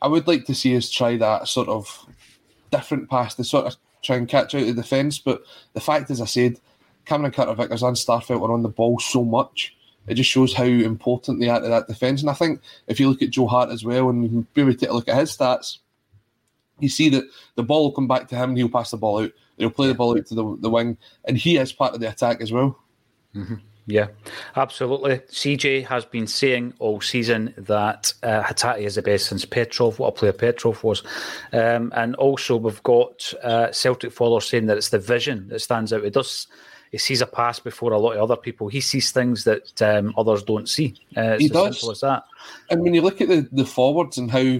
[0.00, 2.06] I would like to see us try that sort of
[2.70, 5.18] different pass to sort of try and catch out the defence.
[5.18, 5.42] But
[5.74, 6.58] the fact, as I said,
[7.04, 9.76] Cameron Carter Vickers and Starfelt are on the ball so much.
[10.06, 12.20] It just shows how important they are to that defence.
[12.20, 14.90] And I think if you look at Joe Hart as well, and can maybe take
[14.90, 15.78] a look at his stats,
[16.80, 17.24] you see that
[17.54, 19.30] the ball will come back to him and he'll pass the ball out.
[19.58, 22.08] He'll play the ball out to the, the wing, and he is part of the
[22.08, 22.76] attack as well.
[23.34, 23.54] Mm-hmm.
[23.92, 24.06] Yeah,
[24.56, 25.18] absolutely.
[25.18, 28.42] CJ has been saying all season that uh,
[28.78, 29.98] is the best since Petrov.
[29.98, 31.02] What a player Petrov was,
[31.52, 35.92] um, and also we've got uh, Celtic followers saying that it's the vision that stands
[35.92, 36.06] out.
[36.06, 36.46] It does.
[36.90, 38.68] He sees a pass before a lot of other people.
[38.68, 40.94] He sees things that um, others don't see.
[41.14, 41.78] Uh, he does.
[41.78, 42.24] simple as that.
[42.70, 44.58] And when you look at the, the forwards and how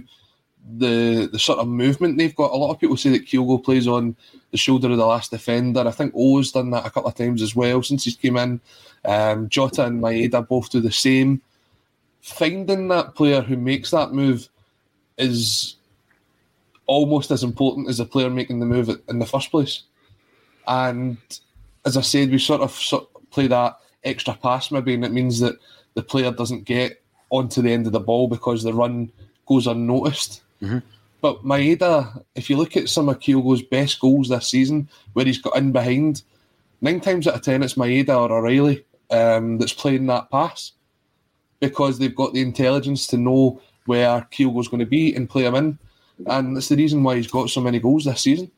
[0.79, 2.53] the the sort of movement they've got.
[2.53, 4.17] A lot of people say that Kyogo plays on
[4.51, 5.81] the shoulder of the last defender.
[5.87, 8.61] I think O's done that a couple of times as well since he's came in.
[9.05, 11.43] Um, Jota and Maeda both do the same.
[12.21, 14.49] Finding that player who makes that move
[15.19, 15.77] is
[16.87, 19.83] almost as important as the player making the move in the first place.
[20.67, 21.17] And
[21.85, 25.13] as I said, we sort of, sort of play that extra pass maybe, and it
[25.13, 25.57] means that
[25.95, 29.11] the player doesn't get onto the end of the ball because the run
[29.47, 30.42] goes unnoticed.
[30.63, 30.79] Mm-hmm.
[31.21, 35.41] But Maeda, if you look at some of Kyogo's best goals this season, where he's
[35.41, 36.23] got in behind,
[36.81, 40.73] nine times out of ten it's Maeda or O'Riley um, that's playing that pass
[41.61, 45.55] because they've got the intelligence to know where Kyogo's going to be and play him
[45.55, 45.79] in.
[46.27, 48.51] And that's the reason why he's got so many goals this season.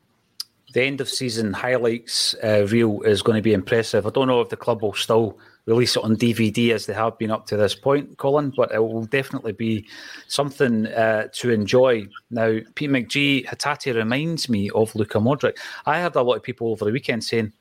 [0.73, 4.07] The end of season highlights uh, reel is going to be impressive.
[4.07, 7.19] I don't know if the club will still release it on DVD as they have
[7.19, 9.87] been up to this point, Colin, but it will definitely be
[10.29, 12.07] something uh, to enjoy.
[12.31, 15.57] Now, Pete McGee, Hatate reminds me of Luka Modric.
[15.87, 17.53] I heard a lot of people over the weekend saying,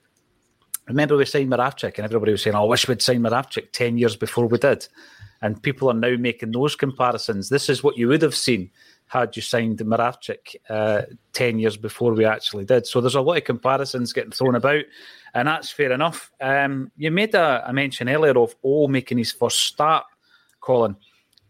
[0.88, 3.98] Remember we signed Moravcik, and everybody was saying, oh, I wish we'd signed Moravcik 10
[3.98, 4.86] years before we did.
[5.42, 7.50] And people are now making those comparisons.
[7.50, 8.70] This is what you would have seen
[9.08, 12.86] had you signed Moravcik uh, 10 years before we actually did.
[12.86, 14.84] So there's a lot of comparisons getting thrown about
[15.34, 16.32] and that's fair enough.
[16.40, 20.06] Um, you made a, a, mention earlier of O making his first start,
[20.62, 20.96] Colin.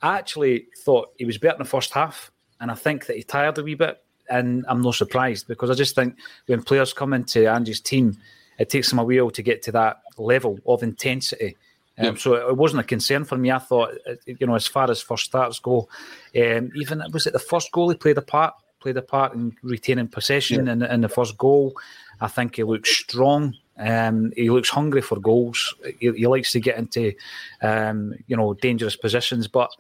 [0.02, 3.24] I actually thought he was better in the first half, and I think that he
[3.24, 4.00] tired a wee bit.
[4.30, 6.16] And I'm not surprised because I just think
[6.46, 8.18] when players come into Ange's team,
[8.58, 11.58] it takes them a while to get to that level of intensity.
[11.98, 12.18] Um, yep.
[12.20, 13.52] So it wasn't a concern for me.
[13.52, 15.90] I thought, uh, you know, as far as first starts go,
[16.36, 19.56] um, even was it the first goal he played a part, played a part in
[19.62, 20.76] retaining possession yep.
[20.76, 21.74] in, in the first goal.
[22.22, 23.56] I think he looked strong.
[23.78, 25.74] Um, he looks hungry for goals.
[25.99, 27.13] He, he likes to get into,
[27.61, 29.47] um, you know, dangerous positions.
[29.47, 29.71] But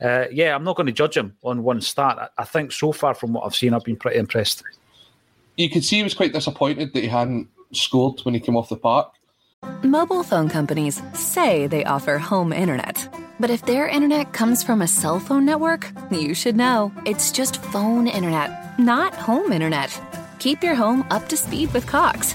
[0.00, 2.18] uh, yeah, I'm not going to judge him on one start.
[2.18, 4.62] I, I, think so far from what I've seen, I've been pretty impressed.
[5.56, 8.70] You could see he was quite disappointed that he hadn't scored when he came off
[8.70, 9.12] the park.
[9.82, 13.08] Mobile phone companies say they offer home internet.
[13.38, 16.92] But if their internet comes from a cell phone network, you should know.
[17.04, 20.00] It's just phone internet, not home internet.
[20.38, 22.34] Keep your home up to speed with Cox.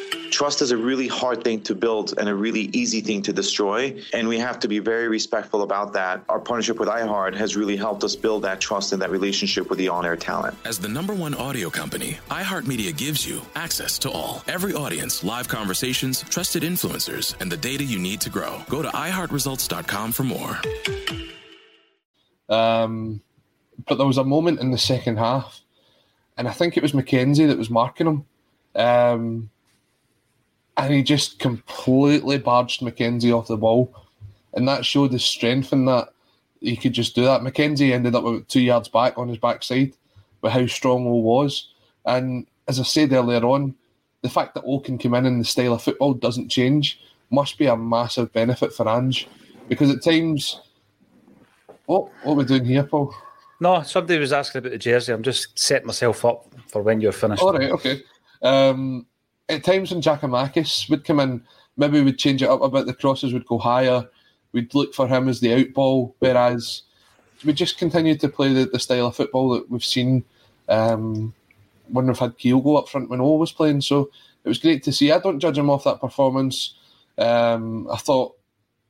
[0.31, 4.01] Trust is a really hard thing to build and a really easy thing to destroy.
[4.13, 6.23] And we have to be very respectful about that.
[6.29, 9.77] Our partnership with iHeart has really helped us build that trust and that relationship with
[9.77, 10.57] the on air talent.
[10.65, 14.43] As the number one audio company, iHeartMedia gives you access to all.
[14.47, 18.61] Every audience, live conversations, trusted influencers, and the data you need to grow.
[18.69, 20.59] Go to iHeartResults.com for more.
[22.49, 23.21] Um,
[23.87, 25.61] but there was a moment in the second half,
[26.37, 28.25] and I think it was McKenzie that was marking him.
[28.75, 29.49] Um,
[30.77, 33.93] and he just completely barged McKenzie off the ball.
[34.53, 36.09] And that showed his strength in that
[36.59, 37.41] he could just do that.
[37.41, 39.93] McKenzie ended up with two yards back on his backside
[40.41, 41.69] with how strong O was.
[42.05, 43.75] And as I said earlier on,
[44.21, 46.99] the fact that O can come in and the style of football doesn't change
[47.29, 49.27] must be a massive benefit for Ange.
[49.67, 50.61] Because at times,
[51.85, 53.13] what, what are we doing here, Paul?
[53.59, 55.13] No, somebody was asking about the jersey.
[55.13, 57.41] I'm just setting myself up for when you're finished.
[57.41, 58.01] All right, okay.
[58.41, 59.05] Um,
[59.49, 61.43] at times when Giakoumakis would come in,
[61.77, 62.85] maybe we'd change it up a bit.
[62.85, 64.07] The crosses would go higher.
[64.51, 66.83] We'd look for him as the out ball, whereas
[67.45, 70.23] we just continue to play the, the style of football that we've seen
[70.69, 71.33] um,
[71.87, 73.81] when we've had Kyogo up front when O was playing.
[73.81, 74.09] So
[74.43, 75.11] it was great to see.
[75.11, 76.75] I don't judge him off that performance.
[77.17, 78.35] Um, I thought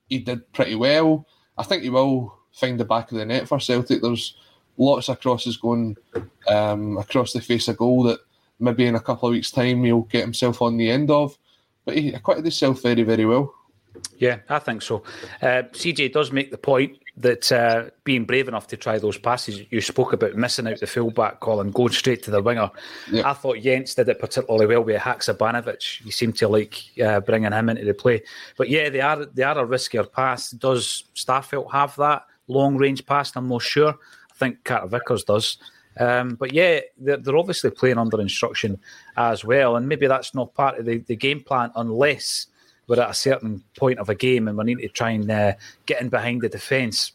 [0.09, 1.27] he did pretty well.
[1.57, 4.01] I think he will find the back of the net for Celtic.
[4.01, 4.35] There's
[4.77, 5.97] lots of crosses going
[6.47, 8.19] um, across the face of goal that
[8.61, 11.37] maybe in a couple of weeks' time he'll get himself on the end of.
[11.85, 13.53] But he acquitted himself very, very well.
[14.17, 15.03] Yeah, I think so.
[15.41, 19.61] Uh, CJ does make the point that uh, being brave enough to try those passes,
[19.69, 22.69] you spoke about missing out the fullback, call and going straight to the winger.
[23.11, 23.29] Yeah.
[23.29, 26.05] I thought Jenz did it particularly well with Haksabanovic.
[26.05, 28.23] You seem to like uh, bringing him into the play.
[28.57, 30.51] But yeah, they are they are a riskier pass.
[30.51, 33.35] Does Starfelt have that long range pass?
[33.35, 33.89] I'm not sure.
[33.89, 35.57] I think Carter Vickers does.
[35.99, 38.79] Um, but yeah, they're, they're, obviously playing under instruction
[39.17, 42.47] as well, and maybe that's not part of the, the game plan unless
[42.87, 45.53] we're at a certain point of a game and we need to try and uh,
[45.85, 47.13] get in behind the defence.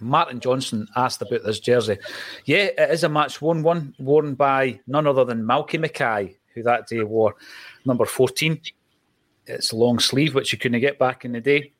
[0.00, 1.96] Martin Johnson asked about this jersey.
[2.44, 6.62] Yeah, it is a match worn one worn by none other than Malky Mackay, who
[6.64, 7.36] that day wore
[7.84, 8.60] number 14.
[9.46, 11.72] It's long sleeve, which you couldn't get back in the day.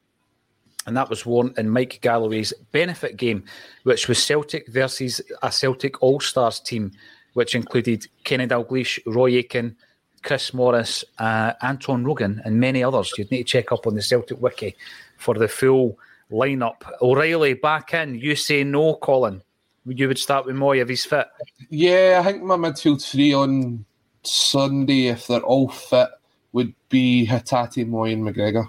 [0.86, 3.44] And that was worn in Mike Galloway's benefit game,
[3.84, 6.92] which was Celtic versus a Celtic All Stars team,
[7.34, 9.76] which included Kenny Dalglish, Roy Aitken,
[10.22, 13.12] Chris Morris, uh, Anton Rogan, and many others.
[13.16, 14.76] You'd need to check up on the Celtic Wiki
[15.18, 15.98] for the full
[16.30, 16.82] lineup.
[17.00, 18.16] O'Riley back in.
[18.16, 19.42] You say no, Colin.
[19.84, 21.26] You would start with Mooy if he's fit.
[21.68, 23.84] Yeah, I think my midfield three on
[24.22, 26.08] Sunday, if they're all fit,
[26.52, 28.68] would be Hatate, Mooy, and McGregor.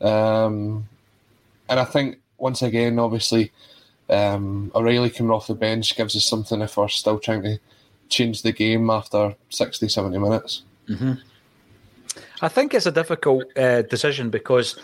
[0.00, 0.88] Um,
[1.70, 3.52] and I think once again, obviously,
[4.10, 7.58] um, O'Riley coming off the bench gives us something if we're still trying to
[8.08, 10.62] change the game after 60, 70 minutes.
[10.88, 11.12] Mm-hmm.
[12.42, 14.78] I think it's a difficult uh, decision because,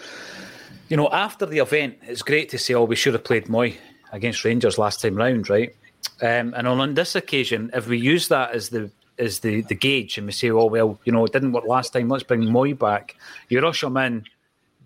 [0.89, 3.77] you know, after the event, it's great to say, oh, we should have played Mooy
[4.13, 5.75] against Rangers last time round, right?
[6.23, 10.19] Um, and on this occasion, if we use that as the as the, the gauge
[10.19, 12.79] and we say, oh, well, you know, it didn't work last time, let's bring Mooy
[12.79, 13.17] back,
[13.49, 14.27] you rush him in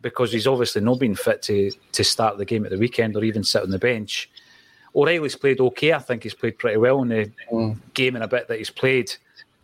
[0.03, 3.25] because he's obviously not been fit to, to start the game at the weekend or
[3.25, 4.31] even sit on the bench.
[4.95, 5.93] O'Riley's played okay.
[5.93, 7.77] I think he's played pretty well in the mm.
[7.95, 9.13] game in a bit that he's played.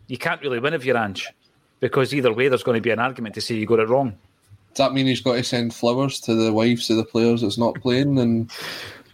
[0.07, 1.27] You can't really win if you're Ange
[1.79, 4.17] because either way, there's going to be an argument to say you got it wrong.
[4.73, 7.57] Does that mean he's got to send flowers to the wives of the players that's
[7.57, 8.51] not playing and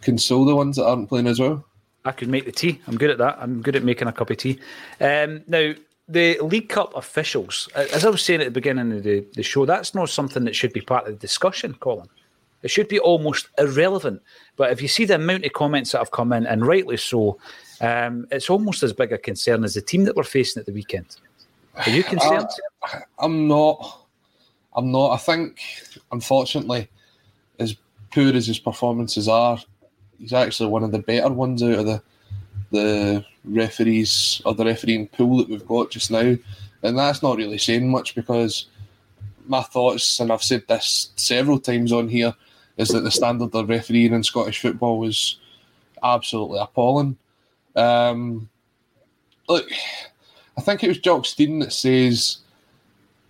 [0.01, 1.65] console the ones that aren't playing as well?
[2.05, 2.81] I could make the tea.
[2.87, 3.37] I'm good at that.
[3.39, 4.59] I'm good at making a cup of tea.
[4.99, 5.73] Um, now,
[6.07, 9.65] the League Cup officials, as I was saying at the beginning of the, the show,
[9.65, 12.09] that's not something that should be part of the discussion, Colin.
[12.61, 14.21] It should be almost irrelevant.
[14.55, 17.37] But if you see the amount of comments that have come in, and rightly so,
[17.81, 20.71] um, it's almost as big a concern as the team that we're facing at the
[20.71, 21.17] weekend.
[21.75, 22.47] Are you concerned?
[22.81, 24.05] Uh, I'm not.
[24.75, 25.11] I'm not.
[25.11, 25.59] I think,
[26.11, 26.87] unfortunately,
[27.59, 27.75] as
[28.13, 29.57] poor as his performances are,
[30.17, 32.01] he's actually one of the better ones out of the
[32.73, 36.35] the referees or the refereeing pool that we've got just now.
[36.81, 38.65] And that's not really saying much because
[39.47, 42.33] my thoughts, and I've said this several times on here,
[42.75, 45.37] is that the standard of refereeing in Scottish football was
[46.03, 47.15] absolutely appalling.
[47.75, 48.49] Um,
[49.47, 49.69] look,
[50.57, 52.39] I think it was Jock Stein that says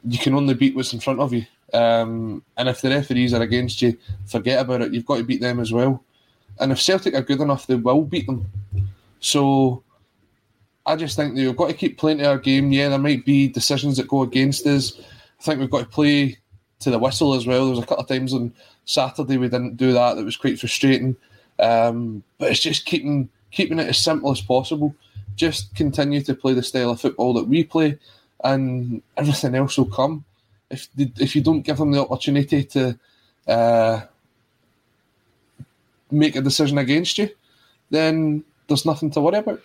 [0.05, 1.45] you can only beat what's in front of you.
[1.73, 4.93] Um, and if the referees are against you, forget about it.
[4.93, 6.03] You've got to beat them as well.
[6.59, 8.45] And if Celtic are good enough, they will beat them.
[9.24, 9.84] So
[10.86, 12.74] I just think that we've got to keep playing to our game.
[12.74, 14.99] Yeah, there might be decisions that go against us.
[15.39, 16.38] I think we've got to play
[16.80, 17.65] to the whistle as well.
[17.65, 18.53] There was a couple of times on
[18.84, 20.15] Saturday we didn't do that.
[20.15, 21.15] That was quite frustrating.
[21.57, 24.93] Um, but it's just keeping keeping it as simple as possible.
[25.38, 27.97] Just continue to play the style of football that we play,
[28.43, 30.26] and everything else will come.
[30.69, 32.99] If if you don't give them the opportunity to
[33.47, 34.01] uh,
[36.11, 37.30] make a decision against you,
[37.89, 38.43] then
[38.74, 39.61] there's nothing to worry about.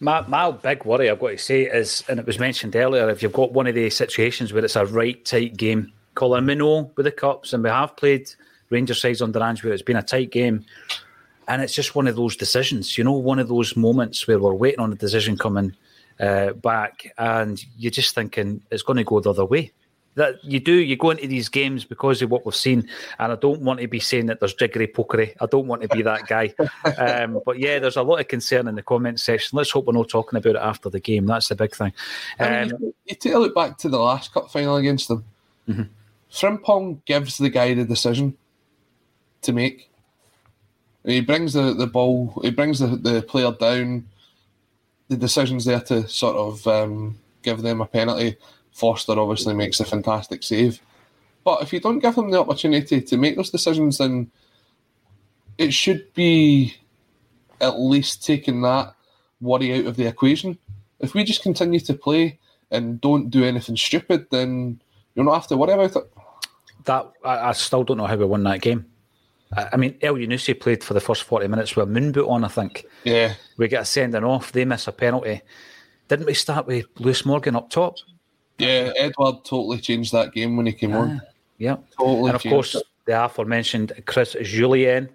[0.00, 3.22] My, my big worry, I've got to say, is, and it was mentioned earlier, if
[3.22, 6.90] you've got one of these situations where it's a right tight game, Colin, we know
[6.96, 8.28] with the Cups, and we have played
[8.70, 10.64] Rangers sides under Ange where it's been a tight game,
[11.46, 14.54] and it's just one of those decisions, you know, one of those moments where we're
[14.54, 15.74] waiting on a decision coming
[16.18, 19.72] uh, back, and you're just thinking it's going to go the other way
[20.14, 20.72] that you do.
[20.72, 22.88] You go into these games because of what we've seen,
[23.18, 25.34] and I don't want to be saying that there's jiggery pokery.
[25.40, 26.54] I don't want to be that guy.
[26.98, 29.56] um, but yeah, there's a lot of concern in the comment section.
[29.56, 31.26] Let's hope we're not talking about it after the game.
[31.26, 31.92] That's the big thing.
[32.38, 35.08] Um, I mean, you, you, take a look back to the last cup final against
[35.08, 35.24] them.
[35.68, 35.82] Mm-hmm.
[36.30, 38.36] Frimpong gives the guy the decision
[39.42, 39.90] to make.
[41.04, 42.38] He brings the, the ball.
[42.42, 44.06] He brings the, the player down.
[45.08, 48.36] The decision's there to sort of um, give them a penalty
[48.72, 50.80] Forster obviously makes a fantastic save.
[51.44, 54.30] But if you don't give them the opportunity to make those decisions, then
[55.58, 56.74] it should be
[57.60, 58.94] at least taking that
[59.40, 60.58] worry out of the equation.
[61.00, 62.38] If we just continue to play
[62.70, 64.80] and don't do anything stupid, then
[65.14, 66.12] you don't have to worry about it.
[66.84, 68.86] That I, I still don't know how we won that game.
[69.54, 72.44] I, I mean, Elyounoussi played for the first forty minutes with a moon boot on.
[72.44, 72.86] I think.
[73.04, 73.34] Yeah.
[73.56, 74.52] We get a sending off.
[74.52, 75.42] They miss a penalty.
[76.08, 77.96] Didn't we start with Lewis Morgan up top?
[78.58, 81.20] Yeah, Edouard totally changed that game when he came on.
[81.58, 82.30] Yeah, totally.
[82.30, 82.84] And of course, it.
[83.06, 85.08] the aforementioned Chris Jullien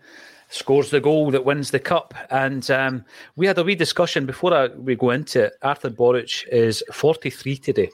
[0.50, 2.14] scores the goal that wins the cup.
[2.30, 5.54] And um, we had a wee discussion before I, we go into it.
[5.62, 7.90] Artur Boruc is 43 today.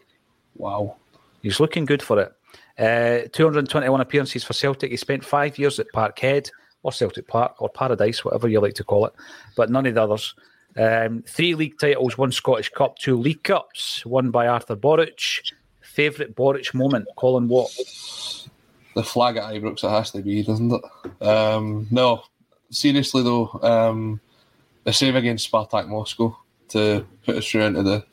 [0.55, 0.97] Wow.
[1.41, 2.33] He's looking good for it.
[2.77, 4.91] Uh, 221 appearances for Celtic.
[4.91, 6.49] He spent five years at Parkhead
[6.83, 9.13] or Celtic Park or Paradise, whatever you like to call it,
[9.55, 10.35] but none of the others.
[10.77, 15.51] Um, three league titles, one Scottish Cup, two League Cups, won by Arthur Boruc.
[15.81, 17.71] Favourite Boruc moment, Colin Watt?
[18.95, 21.23] The flag at Ibrox, it has to be, doesn't it?
[21.23, 22.23] Um, no,
[22.71, 24.19] seriously though, um,
[24.83, 26.37] the save against Spartak Moscow
[26.69, 28.03] to put us through into the,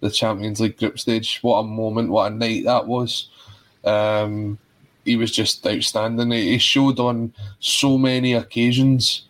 [0.00, 1.38] the Champions League group stage.
[1.42, 3.30] What a moment, what a night that was.
[3.84, 4.58] Um,
[5.04, 6.30] he was just outstanding.
[6.30, 9.26] He showed on so many occasions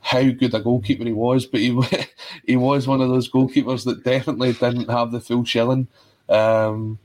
[0.00, 1.80] how good a goalkeeper he was, but he
[2.46, 5.88] he was one of those goalkeepers that definitely didn't have the full shilling.
[6.28, 6.98] Um,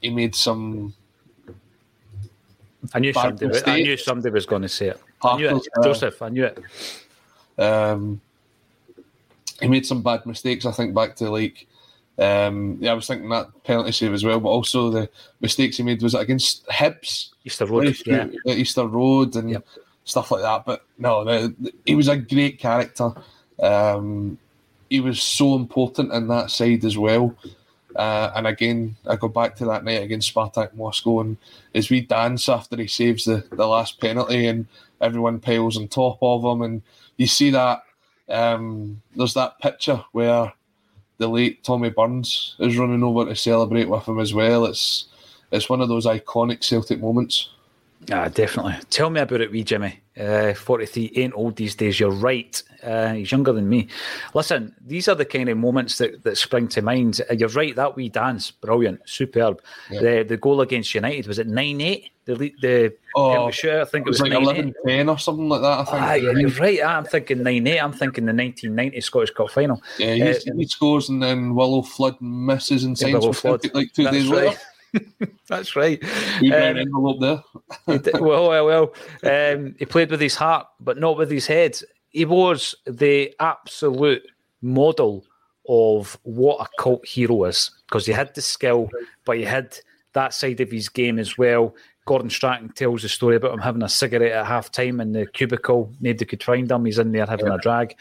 [0.00, 0.94] he made some.
[2.92, 3.46] I knew somebody.
[3.46, 5.00] Was, I knew somebody was going to say it.
[5.22, 6.20] I knew it, Joseph.
[6.20, 6.58] I knew it.
[7.58, 8.20] Um,
[9.60, 10.66] he made some bad mistakes.
[10.66, 11.66] I think back to like,
[12.18, 15.08] um, yeah, I was thinking that penalty save as well, but also the
[15.40, 18.26] mistakes he made was against Hibs, Easter Road, yeah.
[18.46, 19.66] Easter Road, and yep
[20.04, 20.64] stuff like that.
[20.64, 23.10] But no, the, the, he was a great character.
[23.60, 24.38] Um,
[24.90, 27.36] he was so important in that side as well.
[27.96, 31.36] Uh, and again, I go back to that night against Spartak Moscow, and
[31.74, 34.66] as we dance after he saves the, the last penalty, and
[35.00, 36.82] everyone piles on top of him, and
[37.16, 37.82] you see that
[38.28, 40.52] um, there's that picture where
[41.18, 44.64] the late Tommy Burns is running over to celebrate with him as well.
[44.66, 45.06] It's
[45.52, 47.50] it's one of those iconic Celtic moments.
[48.12, 48.76] Ah, definitely.
[48.90, 50.00] Tell me about it, wee Jimmy.
[50.18, 51.98] Uh, 43 ain't old these days.
[51.98, 52.62] You're right.
[52.82, 53.88] Uh, he's younger than me.
[54.34, 57.20] Listen, these are the kind of moments that, that spring to mind.
[57.28, 57.74] Uh, you're right.
[57.74, 59.62] That wee dance, brilliant, superb.
[59.90, 60.00] Yeah.
[60.00, 62.10] The the goal against United was it nine eight.
[62.26, 65.48] The the oh, sure, I think it was, it was like 11 10 or something
[65.48, 65.78] like that.
[65.80, 66.02] I think.
[66.02, 66.84] Ah, yeah, you're right.
[66.84, 67.80] I'm thinking nine eight.
[67.80, 69.82] I'm thinking the 1990 Scottish Cup final.
[69.98, 74.04] Yeah, he, uh, he scores and then Willo Flood misses and signs Celtic like two
[74.04, 74.46] That's days right.
[74.48, 74.60] later.
[75.48, 76.02] That's right.
[76.40, 77.42] We um, envelope there.
[78.20, 78.94] well, well, well.
[79.22, 81.78] Um, he played with his heart, but not with his head.
[82.10, 84.22] He was the absolute
[84.62, 85.24] model
[85.68, 88.88] of what a cult hero is because he had the skill,
[89.24, 89.76] but he had
[90.12, 91.74] that side of his game as well.
[92.06, 95.26] Gordon Strachan tells the story about him having a cigarette at half time in the
[95.26, 95.90] cubicle.
[96.00, 96.84] Nobody could find him.
[96.84, 97.54] He's in there having yeah.
[97.54, 97.96] a drag.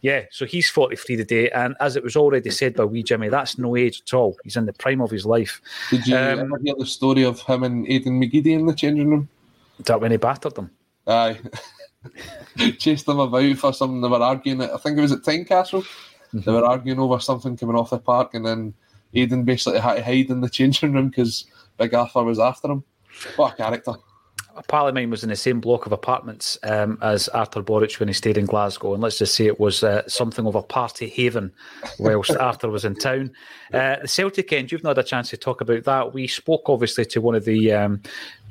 [0.00, 1.50] Yeah, so he's 43 today.
[1.50, 4.36] And as it was already said by wee Jimmy, that's no age at all.
[4.42, 5.60] He's in the prime of his life.
[5.90, 9.08] Did you um, ever hear the story of him and Aidan McGeady in the changing
[9.08, 9.28] room?
[9.78, 10.70] Is that when he battered them?
[11.06, 11.38] Aye.
[12.78, 14.00] Chased them about for something.
[14.00, 14.62] They were arguing.
[14.62, 15.82] I think it was at Tynecastle.
[15.82, 16.40] Mm-hmm.
[16.40, 18.74] They were arguing over something coming off the park, and then
[19.14, 21.44] Aidan basically had to hide in the changing room because
[21.78, 22.84] Big Arthur was after him.
[23.36, 23.92] What a character.
[24.56, 27.98] A pal of mine was in the same block of apartments um, as Arthur Boruc
[27.98, 30.62] when he stayed in Glasgow, and let's just say it was uh, something of a
[30.62, 31.52] party haven
[31.98, 33.32] whilst Arthur was in town.
[33.72, 36.14] Uh, the Celtic end, you've not had a chance to talk about that.
[36.14, 38.00] We spoke obviously to one of the um,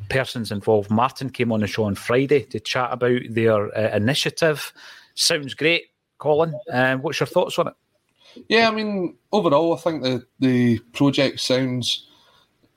[0.09, 0.91] persons involved.
[0.91, 4.73] Martin came on the show on Friday to chat about their uh, initiative.
[5.15, 5.83] Sounds great,
[6.17, 6.53] Colin.
[6.71, 7.73] Uh, what's your thoughts on it?
[8.49, 12.07] Yeah, I mean, overall, I think the the project sounds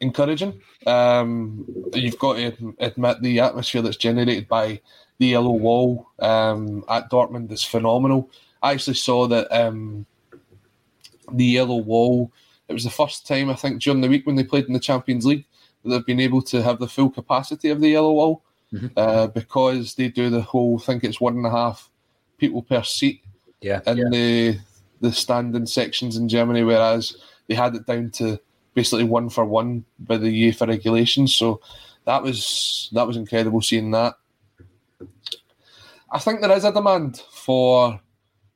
[0.00, 0.60] encouraging.
[0.86, 4.80] Um, you've got to admit the atmosphere that's generated by
[5.18, 8.30] the yellow wall um, at Dortmund is phenomenal.
[8.62, 10.06] I actually saw that um,
[11.32, 12.30] the yellow wall.
[12.68, 14.80] It was the first time I think during the week when they played in the
[14.80, 15.44] Champions League
[15.82, 18.42] that they've been able to have the full capacity of the yellow wall
[18.72, 18.86] Mm-hmm.
[18.96, 20.76] uh, because they do the whole.
[20.82, 21.88] I think it's one and a half
[22.36, 23.22] people per seat
[23.60, 23.80] Yeah.
[23.86, 24.58] in the
[25.00, 27.16] the standing sections in Germany, whereas
[27.46, 28.40] they had it down to
[28.76, 31.34] basically one for one by the UEFA regulations.
[31.34, 31.60] So
[32.04, 34.14] that was that was incredible seeing that.
[36.12, 37.98] I think there is a demand for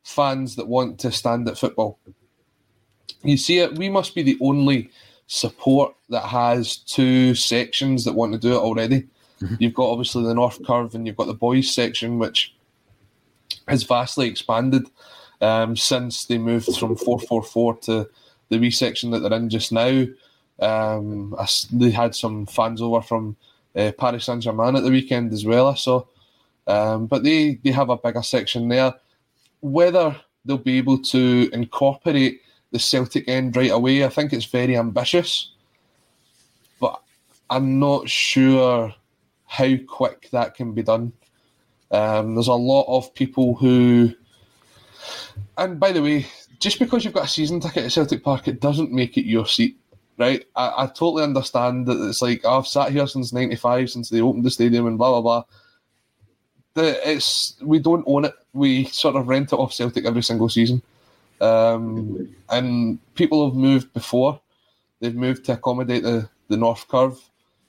[0.05, 1.99] fans that want to stand at football.
[3.23, 4.91] You see it, we must be the only
[5.27, 9.09] support that has two sections that want to do it already.
[9.59, 12.55] You've got obviously the North Curve and you've got the boys section, which
[13.68, 14.87] has vastly expanded
[15.41, 18.11] um, since they moved from 444 to
[18.51, 20.05] the wee section that they're in just now.
[20.61, 23.37] Um, I they had some fans over from
[23.75, 26.05] uh, Paris Saint Germain at the weekend as well, I saw.
[26.67, 28.95] Um, but they, they have a bigger section there.
[29.61, 34.77] Whether they'll be able to incorporate the Celtic end right away, I think it's very
[34.77, 35.53] ambitious.
[36.79, 37.01] But
[37.49, 38.95] I'm not sure
[39.47, 41.13] how quick that can be done.
[41.91, 44.15] Um, there's a lot of people who,
[45.59, 46.27] and by the way,
[46.61, 49.47] just because you've got a season ticket at Celtic Park, it doesn't make it your
[49.47, 49.79] seat,
[50.19, 50.45] right?
[50.55, 54.21] I, I totally understand that it's like "Oh, I've sat here since '95, since they
[54.21, 55.45] opened the stadium, and blah blah blah.
[56.75, 58.35] The, it's we don't own it.
[58.53, 60.83] We sort of rent it off Celtic every single season,
[61.41, 64.41] um, and people have moved before.
[65.01, 67.19] They've moved to accommodate the the North Curve,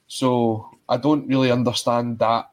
[0.08, 2.52] so I don't really understand that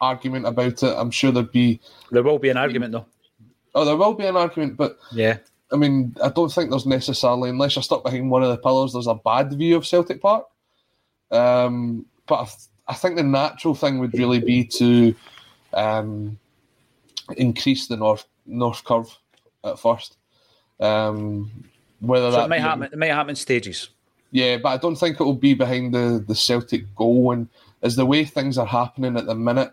[0.00, 0.94] argument about it.
[0.96, 1.80] I'm sure there'd be
[2.12, 3.06] There will be an argument, though.
[3.74, 5.38] Oh, there will be an argument, but Yeah.
[5.72, 8.92] I mean, I don't think there's necessarily, unless you're stuck behind one of the pillars,
[8.92, 10.46] there's a bad view of Celtic Park.
[11.30, 12.56] Um, but I, th-
[12.86, 15.14] I think the natural thing would really be to
[15.72, 16.38] um,
[17.36, 19.16] increase the north north curve
[19.64, 20.16] at first.
[20.78, 21.50] Um,
[22.00, 22.82] whether So that it might happen.
[22.84, 23.88] It might happen in stages.
[24.30, 27.32] yeah, but I don't think it will be behind the, the Celtic goal.
[27.32, 27.48] And
[27.82, 29.72] as the way things are happening at the minute,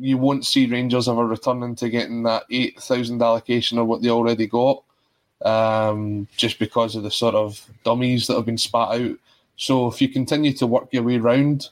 [0.00, 4.46] you won't see Rangers ever returning to getting that 8,000 allocation of what they already
[4.46, 4.82] got,
[5.42, 9.18] um, just because of the sort of dummies that have been spat out.
[9.56, 11.68] So if you continue to work your way round,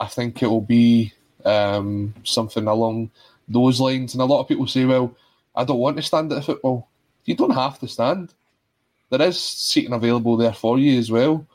[0.00, 1.12] I think it will be
[1.44, 3.10] um, something along
[3.48, 4.14] those lines.
[4.14, 5.14] And a lot of people say, well,
[5.54, 6.88] I don't want to stand at football.
[7.26, 8.32] You don't have to stand
[9.18, 11.46] there is seating available there for you as well.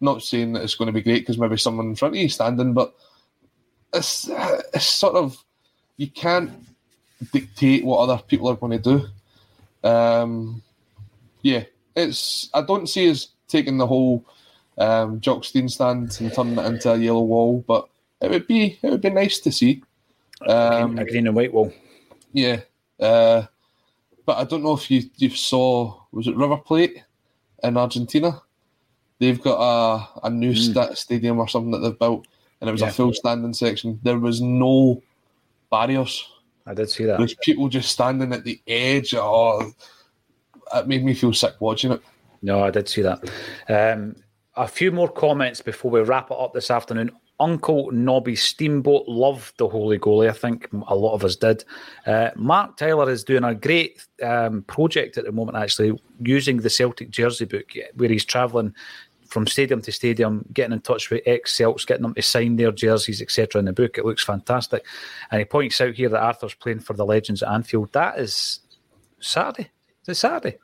[0.00, 2.28] Not saying that it's going to be great because maybe someone in front of you
[2.28, 2.94] standing, but
[3.94, 4.28] it's
[4.74, 5.42] it's sort of
[5.96, 6.50] you can't
[7.32, 8.98] dictate what other people are going to
[9.82, 9.88] do.
[9.88, 10.62] Um,
[11.42, 14.24] yeah, it's I don't see us taking the whole
[14.78, 17.88] um, Jock Stein stand and turning it into a yellow wall, but
[18.20, 19.82] it would be it would be nice to see.
[20.46, 21.72] Um, a green and white wall.
[22.32, 22.60] yeah,
[23.00, 23.44] uh,
[24.26, 27.02] but I don't know if you you saw was it River Plate
[27.62, 28.42] in Argentina?
[29.18, 32.26] They've got a a new sta- stadium or something that they've built,
[32.60, 32.88] and it was Yeah.
[32.88, 33.98] a full standing section.
[34.02, 35.02] There was no
[35.70, 36.28] barriers.
[36.66, 37.18] I did see that.
[37.18, 39.14] There's people just standing at the edge.
[39.14, 39.72] Oh,
[40.74, 42.02] it made me feel sick watching it.
[42.42, 43.30] No, I did see that.
[43.68, 44.16] Um,
[44.56, 47.10] a few more comments before we wrap it up this afternoon.
[47.38, 50.30] Uncle Nobby Steamboat loved the Holy Goalie.
[50.30, 51.64] I think a lot of us did.
[52.06, 56.70] Uh, Mark Tyler is doing a great um, project at the moment, actually, using the
[56.70, 58.74] Celtic jersey book, where he's travelling
[59.36, 62.72] from stadium to stadium, getting in touch with ex Celts, getting them to sign their
[62.72, 63.58] jerseys, etc.
[63.58, 64.82] In the book, it looks fantastic.
[65.30, 67.92] And he points out here that Arthur's playing for the Legends at Anfield.
[67.92, 68.60] That is
[69.20, 69.68] Saturday.
[70.04, 70.56] Is it Saturday?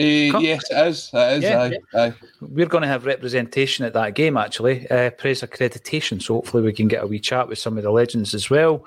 [0.00, 1.10] Uh, yes, it is.
[1.12, 1.42] It is.
[1.42, 1.62] Yeah.
[1.62, 2.14] aye, aye.
[2.40, 6.22] We're going to have representation at that game, actually, uh, press accreditation.
[6.22, 8.84] So hopefully we can get a wee chat with some of the legends as well.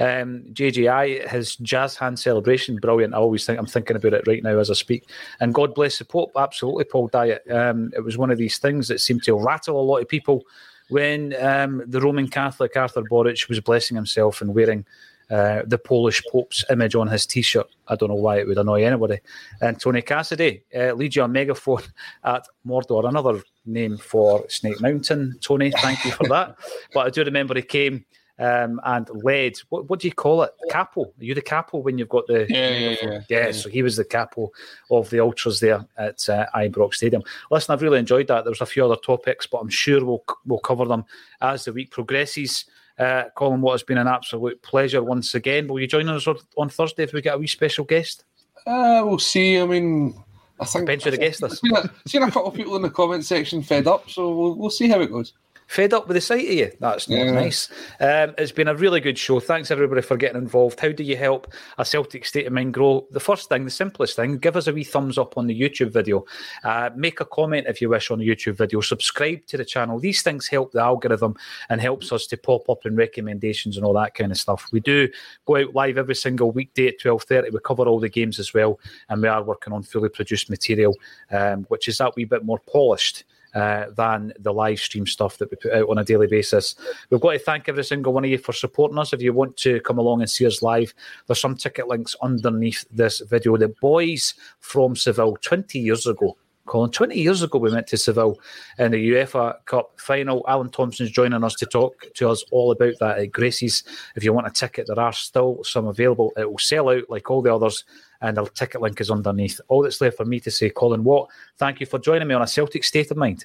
[0.00, 3.14] Um, JJI, his jazz hand celebration, brilliant.
[3.14, 5.08] I always think I'm thinking about it right now as I speak.
[5.40, 7.50] And God bless the Pope, absolutely, Paul Dyatt.
[7.50, 10.44] Um, it was one of these things that seemed to rattle a lot of people
[10.88, 14.84] when um, the Roman Catholic Arthur Boruc was blessing himself and wearing
[15.30, 17.66] uh, the Polish Pope's image on his T-shirt.
[17.88, 19.18] I don't know why it would annoy anybody.
[19.60, 21.82] And Tony Cassidy uh, leads you a megaphone
[22.24, 25.38] at Mordor, another name for Snake Mountain.
[25.40, 26.56] Tony, thank you for that.
[26.94, 28.04] but I do remember he came
[28.38, 29.54] um, and led.
[29.68, 30.52] What, what do you call it?
[30.70, 31.04] Capo?
[31.04, 33.20] Are you the capo when you've got the Yeah, yeah, yeah.
[33.28, 34.50] yeah, so he was the capo
[34.90, 37.22] of the ultras there at uh, Ibrox Stadium.
[37.50, 38.44] Listen, I've really enjoyed that.
[38.44, 41.04] There was a few other topics, but I'm sure we'll we'll cover them
[41.40, 42.66] as the week progresses.
[42.98, 45.66] Uh, Colin, what has been an absolute pleasure once again.
[45.66, 48.24] Will you join us on- Thursday if we get a wee special guest?
[48.66, 49.60] Uh, we'll see.
[49.60, 50.14] I mean,
[50.58, 53.24] I think Depends who the guest a, seen a couple of people in the comment
[53.24, 55.34] section fed up, so we'll, we'll see how it goes.
[55.66, 56.70] Fed up with the sight of you.
[56.80, 57.32] That's not Yeah.
[57.32, 57.68] nice.
[57.98, 59.40] Um, it's been a really good show.
[59.40, 60.78] Thanks everybody for getting involved.
[60.78, 63.06] How do you help a Celtic state of mind grow?
[63.10, 65.90] The first thing, the simplest thing, give us a wee thumbs up on the YouTube
[65.90, 66.24] video.
[66.62, 68.80] Uh, make a comment if you wish on the YouTube video.
[68.80, 69.98] Subscribe to the channel.
[69.98, 71.34] These things help the algorithm
[71.68, 74.68] and helps us to pop up in recommendations and all that kind of stuff.
[74.72, 75.08] We do
[75.46, 77.50] go out live every single weekday at twelve thirty.
[77.50, 78.78] We cover all the games as well,
[79.08, 80.94] and we are working on fully produced material,
[81.32, 83.24] um, which is that wee bit more polished
[83.56, 86.74] uh, than the live stream stuff that we put out on a daily basis.
[87.08, 89.14] We've got to thank every single one of you for supporting us.
[89.14, 90.92] If you want to come along and see us live,
[91.26, 93.56] there's some ticket links underneath this video.
[93.56, 96.36] The boys from Seville 20 years ago.
[96.66, 98.38] Colin, 20 years ago, we went to Seville
[98.78, 100.44] in the UEFA Cup final.
[100.48, 103.84] Alan Thompson's joining us to talk to us all about that at Gracie's.
[104.16, 106.32] If you want a ticket, there are still some available.
[106.36, 107.84] It will sell out like all the others,
[108.20, 109.60] and the ticket link is underneath.
[109.68, 111.28] All that's left for me to say, Colin Watt,
[111.58, 113.44] thank you for joining me on a Celtic State of Mind.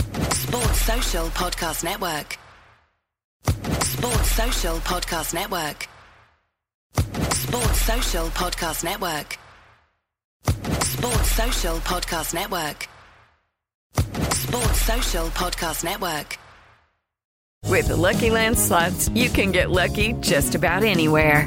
[0.00, 2.38] Sports Social Podcast Network.
[3.82, 5.88] Sports Social Podcast Network.
[7.32, 9.38] Sports Social Podcast Network.
[10.84, 12.88] Sports Social Podcast Network.
[14.34, 16.38] Sports Social Podcast Network.
[17.64, 21.46] With the Lucky Land slots, you can get lucky just about anywhere.